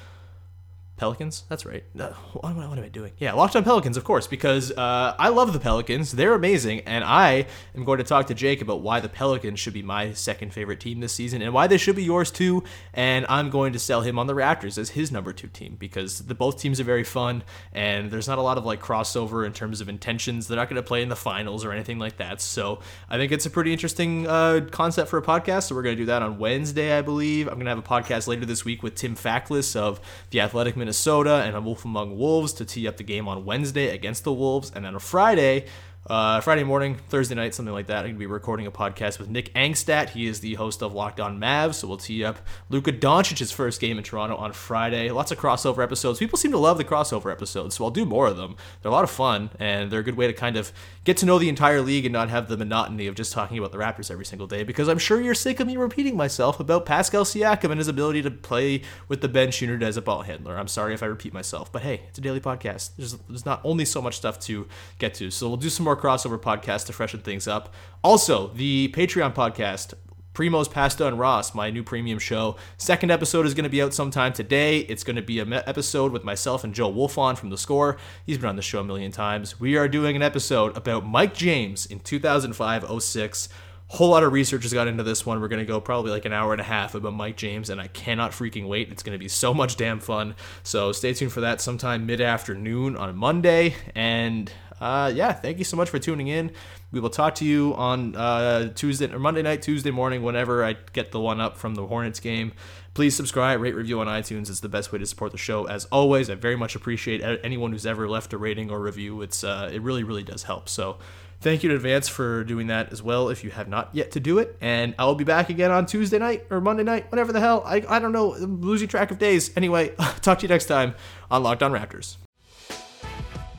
Pelicans. 0.98 1.44
That's 1.48 1.64
right. 1.64 1.84
Uh, 1.98 2.10
what, 2.32 2.54
what, 2.56 2.78
am 2.78 2.84
I 2.84 2.88
doing? 2.88 3.12
Yeah, 3.18 3.32
Locked 3.32 3.56
on 3.56 3.64
Pelicans, 3.64 3.96
of 3.96 4.04
course, 4.04 4.26
because 4.26 4.72
uh, 4.72 5.14
I 5.18 5.28
love 5.28 5.52
the 5.52 5.60
Pelicans. 5.60 6.12
They're 6.12 6.34
amazing, 6.34 6.80
and 6.80 7.04
I 7.04 7.46
am 7.74 7.84
going 7.84 7.98
to 7.98 8.04
talk 8.04 8.26
to 8.26 8.34
Jake 8.34 8.60
about 8.60 8.82
why 8.82 9.00
the 9.00 9.08
Pelicans 9.08 9.60
should 9.60 9.72
be 9.72 9.82
my 9.82 10.12
second 10.12 10.52
favorite 10.52 10.80
team 10.80 11.00
this 11.00 11.12
season 11.12 11.40
and 11.40 11.54
why 11.54 11.68
they 11.68 11.78
should 11.78 11.96
be 11.96 12.02
yours 12.02 12.30
too. 12.30 12.64
And 12.92 13.24
I'm 13.28 13.48
going 13.48 13.72
to 13.72 13.78
sell 13.78 14.02
him 14.02 14.18
on 14.18 14.26
the 14.26 14.34
Raptors 14.34 14.76
as 14.76 14.90
his 14.90 15.12
number 15.12 15.32
two 15.32 15.48
team 15.48 15.76
because 15.78 16.20
the 16.26 16.34
both 16.34 16.60
teams 16.60 16.80
are 16.80 16.84
very 16.84 17.04
fun, 17.04 17.44
and 17.72 18.10
there's 18.10 18.28
not 18.28 18.38
a 18.38 18.42
lot 18.42 18.58
of 18.58 18.64
like 18.64 18.82
crossover 18.82 19.46
in 19.46 19.52
terms 19.52 19.80
of 19.80 19.88
intentions. 19.88 20.48
They're 20.48 20.56
not 20.56 20.68
going 20.68 20.82
to 20.82 20.86
play 20.86 21.02
in 21.02 21.08
the 21.08 21.16
finals 21.16 21.64
or 21.64 21.72
anything 21.72 21.98
like 21.98 22.16
that. 22.16 22.40
So 22.40 22.80
I 23.08 23.16
think 23.16 23.30
it's 23.30 23.46
a 23.46 23.50
pretty 23.50 23.72
interesting 23.72 24.26
uh, 24.26 24.66
concept 24.72 25.08
for 25.08 25.18
a 25.18 25.22
podcast. 25.22 25.68
So 25.68 25.76
we're 25.76 25.82
going 25.82 25.96
to 25.96 26.02
do 26.02 26.06
that 26.06 26.22
on 26.22 26.38
Wednesday, 26.38 26.98
I 26.98 27.02
believe. 27.02 27.46
I'm 27.46 27.54
going 27.54 27.66
to 27.66 27.70
have 27.70 27.78
a 27.78 27.82
podcast 27.82 28.26
later 28.26 28.44
this 28.44 28.64
week 28.64 28.82
with 28.82 28.96
Tim 28.96 29.14
Faklis 29.14 29.76
of 29.76 30.00
the 30.30 30.40
Athletic 30.40 30.76
Minnesota 30.76 30.87
and 30.92 31.56
a 31.56 31.60
Wolf 31.60 31.84
Among 31.84 32.16
Wolves 32.16 32.52
to 32.54 32.64
tee 32.64 32.86
up 32.88 32.96
the 32.96 33.04
game 33.04 33.28
on 33.28 33.44
Wednesday 33.44 33.88
against 33.88 34.24
the 34.24 34.32
Wolves. 34.32 34.72
And 34.74 34.84
then 34.84 34.94
on 34.94 35.00
Friday, 35.00 35.66
uh, 36.08 36.40
Friday 36.40 36.64
morning, 36.64 36.96
Thursday 37.10 37.34
night, 37.34 37.54
something 37.54 37.72
like 37.72 37.88
that. 37.88 37.98
I'm 37.98 38.04
going 38.04 38.14
to 38.14 38.18
be 38.18 38.26
recording 38.26 38.66
a 38.66 38.70
podcast 38.70 39.18
with 39.18 39.28
Nick 39.28 39.52
Angstadt. 39.52 40.10
He 40.10 40.26
is 40.26 40.40
the 40.40 40.54
host 40.54 40.82
of 40.82 40.94
Locked 40.94 41.20
On 41.20 41.38
Mavs, 41.38 41.74
so 41.74 41.88
we'll 41.88 41.98
tee 41.98 42.24
up 42.24 42.38
Luka 42.70 42.92
Doncic's 42.92 43.50
first 43.50 43.78
game 43.78 43.98
in 43.98 44.04
Toronto 44.04 44.36
on 44.36 44.52
Friday. 44.52 45.10
Lots 45.10 45.32
of 45.32 45.38
crossover 45.38 45.82
episodes. 45.82 46.18
People 46.18 46.38
seem 46.38 46.50
to 46.52 46.58
love 46.58 46.78
the 46.78 46.84
crossover 46.84 47.30
episodes, 47.30 47.74
so 47.74 47.84
I'll 47.84 47.90
do 47.90 48.06
more 48.06 48.26
of 48.26 48.38
them. 48.38 48.56
They're 48.80 48.90
a 48.90 48.94
lot 48.94 49.04
of 49.04 49.10
fun, 49.10 49.50
and 49.60 49.90
they're 49.90 50.00
a 50.00 50.04
good 50.04 50.16
way 50.16 50.26
to 50.26 50.32
kind 50.32 50.56
of 50.56 50.72
get 51.04 51.18
to 51.18 51.26
know 51.26 51.38
the 51.38 51.50
entire 51.50 51.82
league 51.82 52.06
and 52.06 52.12
not 52.12 52.30
have 52.30 52.48
the 52.48 52.56
monotony 52.56 53.06
of 53.06 53.14
just 53.14 53.32
talking 53.32 53.58
about 53.58 53.72
the 53.72 53.78
Raptors 53.78 54.10
every 54.10 54.24
single 54.24 54.46
day, 54.46 54.62
because 54.64 54.88
I'm 54.88 54.98
sure 54.98 55.20
you're 55.20 55.34
sick 55.34 55.60
of 55.60 55.66
me 55.66 55.76
repeating 55.76 56.16
myself 56.16 56.58
about 56.58 56.86
Pascal 56.86 57.24
Siakam 57.24 57.70
and 57.70 57.78
his 57.78 57.88
ability 57.88 58.22
to 58.22 58.30
play 58.30 58.80
with 59.08 59.20
the 59.20 59.28
bench 59.28 59.60
unit 59.60 59.82
as 59.82 59.98
a 59.98 60.02
ball 60.02 60.22
handler. 60.22 60.56
I'm 60.56 60.68
sorry 60.68 60.94
if 60.94 61.02
I 61.02 61.06
repeat 61.06 61.34
myself, 61.34 61.70
but 61.70 61.82
hey, 61.82 62.00
it's 62.08 62.16
a 62.16 62.22
daily 62.22 62.40
podcast. 62.40 62.92
There's, 62.96 63.12
there's 63.28 63.44
not 63.44 63.60
only 63.62 63.84
so 63.84 64.00
much 64.00 64.16
stuff 64.16 64.40
to 64.40 64.66
get 64.98 65.12
to, 65.14 65.30
so 65.30 65.48
we'll 65.48 65.58
do 65.58 65.68
some 65.68 65.84
more 65.84 65.97
crossover 65.98 66.40
podcast 66.40 66.86
to 66.86 66.92
freshen 66.92 67.20
things 67.20 67.48
up. 67.48 67.74
Also, 68.02 68.48
the 68.48 68.92
Patreon 68.94 69.34
podcast, 69.34 69.94
Primos 70.34 70.70
Pasta 70.70 71.06
and 71.06 71.18
Ross, 71.18 71.54
my 71.54 71.68
new 71.68 71.82
premium 71.82 72.18
show. 72.18 72.56
Second 72.76 73.10
episode 73.10 73.44
is 73.44 73.54
going 73.54 73.64
to 73.64 73.70
be 73.70 73.82
out 73.82 73.92
sometime 73.92 74.32
today. 74.32 74.78
It's 74.78 75.02
going 75.02 75.16
to 75.16 75.22
be 75.22 75.40
an 75.40 75.52
episode 75.52 76.12
with 76.12 76.22
myself 76.22 76.62
and 76.62 76.72
Joe 76.72 76.92
Wolfond 76.92 77.38
from 77.38 77.50
The 77.50 77.58
Score. 77.58 77.96
He's 78.24 78.38
been 78.38 78.48
on 78.48 78.56
the 78.56 78.62
show 78.62 78.80
a 78.80 78.84
million 78.84 79.10
times. 79.10 79.58
We 79.58 79.76
are 79.76 79.88
doing 79.88 80.14
an 80.14 80.22
episode 80.22 80.76
about 80.76 81.04
Mike 81.04 81.34
James 81.34 81.86
in 81.86 81.98
2005 81.98 83.02
06 83.02 83.48
whole 83.88 84.10
lot 84.10 84.22
of 84.22 84.32
research 84.32 84.62
has 84.62 84.72
got 84.72 84.86
into 84.86 85.02
this 85.02 85.24
one. 85.24 85.40
We're 85.40 85.48
going 85.48 85.64
to 85.64 85.66
go 85.66 85.80
probably 85.80 86.10
like 86.10 86.26
an 86.26 86.32
hour 86.32 86.52
and 86.52 86.60
a 86.60 86.64
half 86.64 86.94
about 86.94 87.14
Mike 87.14 87.36
James, 87.36 87.70
and 87.70 87.80
I 87.80 87.88
cannot 87.88 88.32
freaking 88.32 88.68
wait. 88.68 88.90
It's 88.92 89.02
going 89.02 89.14
to 89.14 89.18
be 89.18 89.28
so 89.28 89.54
much 89.54 89.76
damn 89.76 89.98
fun. 89.98 90.34
So 90.62 90.92
stay 90.92 91.14
tuned 91.14 91.32
for 91.32 91.40
that 91.40 91.60
sometime 91.60 92.06
mid 92.06 92.20
afternoon 92.20 92.96
on 92.96 93.16
Monday. 93.16 93.74
And 93.94 94.52
uh, 94.80 95.12
yeah, 95.14 95.32
thank 95.32 95.58
you 95.58 95.64
so 95.64 95.76
much 95.76 95.90
for 95.90 95.98
tuning 95.98 96.28
in. 96.28 96.52
We 96.90 97.00
will 97.00 97.10
talk 97.10 97.34
to 97.36 97.44
you 97.44 97.74
on 97.74 98.14
uh, 98.14 98.72
Tuesday 98.74 99.12
or 99.12 99.18
Monday 99.18 99.42
night, 99.42 99.62
Tuesday 99.62 99.90
morning, 99.90 100.22
whenever 100.22 100.64
I 100.64 100.76
get 100.92 101.12
the 101.12 101.20
one 101.20 101.40
up 101.40 101.56
from 101.56 101.74
the 101.74 101.86
Hornets 101.86 102.20
game. 102.20 102.52
Please 102.94 103.14
subscribe, 103.14 103.60
rate, 103.60 103.74
review 103.74 104.00
on 104.00 104.06
iTunes. 104.06 104.50
It's 104.50 104.60
the 104.60 104.68
best 104.68 104.92
way 104.92 104.98
to 104.98 105.06
support 105.06 105.32
the 105.32 105.38
show. 105.38 105.66
As 105.66 105.84
always, 105.86 106.30
I 106.30 106.34
very 106.34 106.56
much 106.56 106.74
appreciate 106.74 107.22
anyone 107.44 107.72
who's 107.72 107.86
ever 107.86 108.08
left 108.08 108.32
a 108.32 108.38
rating 108.38 108.70
or 108.70 108.80
review. 108.80 109.22
It's 109.22 109.44
uh, 109.44 109.70
it 109.72 109.82
really, 109.82 110.02
really 110.02 110.24
does 110.24 110.44
help. 110.44 110.68
So 110.68 110.98
thank 111.40 111.62
you 111.62 111.70
in 111.70 111.76
advance 111.76 112.08
for 112.08 112.42
doing 112.44 112.66
that 112.68 112.92
as 112.92 113.02
well 113.02 113.28
if 113.28 113.44
you 113.44 113.50
have 113.50 113.68
not 113.68 113.90
yet 113.92 114.10
to 114.12 114.20
do 114.20 114.38
it. 114.38 114.56
And 114.60 114.94
I 114.98 115.04
will 115.04 115.14
be 115.14 115.24
back 115.24 115.50
again 115.50 115.70
on 115.70 115.86
Tuesday 115.86 116.18
night 116.18 116.46
or 116.50 116.60
Monday 116.60 116.82
night, 116.82 117.10
whatever 117.12 117.32
the 117.32 117.40
hell. 117.40 117.62
I, 117.64 117.84
I 117.88 117.98
don't 117.98 118.12
know. 118.12 118.34
I'm 118.34 118.60
losing 118.62 118.88
track 118.88 119.10
of 119.10 119.18
days. 119.18 119.56
Anyway, 119.56 119.90
talk 120.22 120.38
to 120.40 120.42
you 120.42 120.48
next 120.48 120.66
time 120.66 120.94
on 121.30 121.42
Locked 121.42 121.62
On 121.62 121.72
Raptors. 121.72 122.16